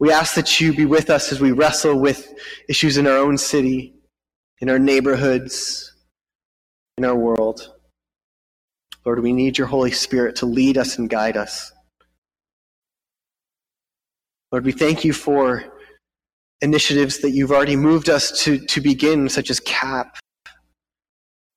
We 0.00 0.10
ask 0.10 0.34
that 0.34 0.60
you 0.60 0.74
be 0.74 0.86
with 0.86 1.10
us 1.10 1.30
as 1.30 1.40
we 1.40 1.52
wrestle 1.52 1.96
with 1.96 2.34
issues 2.68 2.96
in 2.96 3.06
our 3.06 3.18
own 3.18 3.38
city, 3.38 3.94
in 4.60 4.68
our 4.68 4.78
neighborhoods, 4.78 5.94
in 6.98 7.04
our 7.04 7.14
world. 7.14 7.72
Lord, 9.04 9.22
we 9.22 9.32
need 9.32 9.58
your 9.58 9.68
Holy 9.68 9.92
Spirit 9.92 10.36
to 10.36 10.46
lead 10.46 10.76
us 10.78 10.98
and 10.98 11.08
guide 11.08 11.36
us. 11.36 11.72
Lord, 14.52 14.66
we 14.66 14.72
thank 14.72 15.02
you 15.02 15.14
for 15.14 15.64
initiatives 16.60 17.20
that 17.20 17.30
you've 17.30 17.50
already 17.50 17.74
moved 17.74 18.10
us 18.10 18.42
to, 18.42 18.58
to 18.58 18.82
begin, 18.82 19.30
such 19.30 19.48
as 19.48 19.58
CAP, 19.60 20.18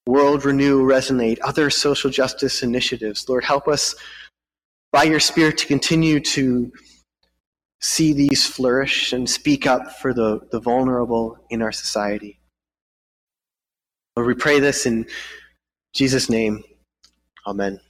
World 0.08 0.45
Renew, 0.45 0.81
Resonate, 0.81 1.38
other 1.43 1.69
social 1.69 2.10
justice 2.10 2.63
initiatives. 2.63 3.27
Lord, 3.27 3.43
help 3.43 3.67
us 3.67 3.95
by 4.93 5.03
your 5.03 5.19
Spirit 5.19 5.58
to 5.58 5.67
continue 5.67 6.21
to 6.21 6.71
see 7.81 8.13
these 8.13 8.47
flourish 8.47 9.12
and 9.12 9.29
speak 9.29 9.67
up 9.67 9.99
for 9.99 10.13
the, 10.13 10.39
the 10.51 10.60
vulnerable 10.62 11.38
in 11.49 11.62
our 11.62 11.73
society. 11.73 12.39
Lord, 14.15 14.27
we 14.27 14.36
pray 14.36 14.62
this 14.62 14.86
in 14.86 15.05
Jesus' 15.93 16.29
name. 16.29 16.63
Amen. 17.45 17.81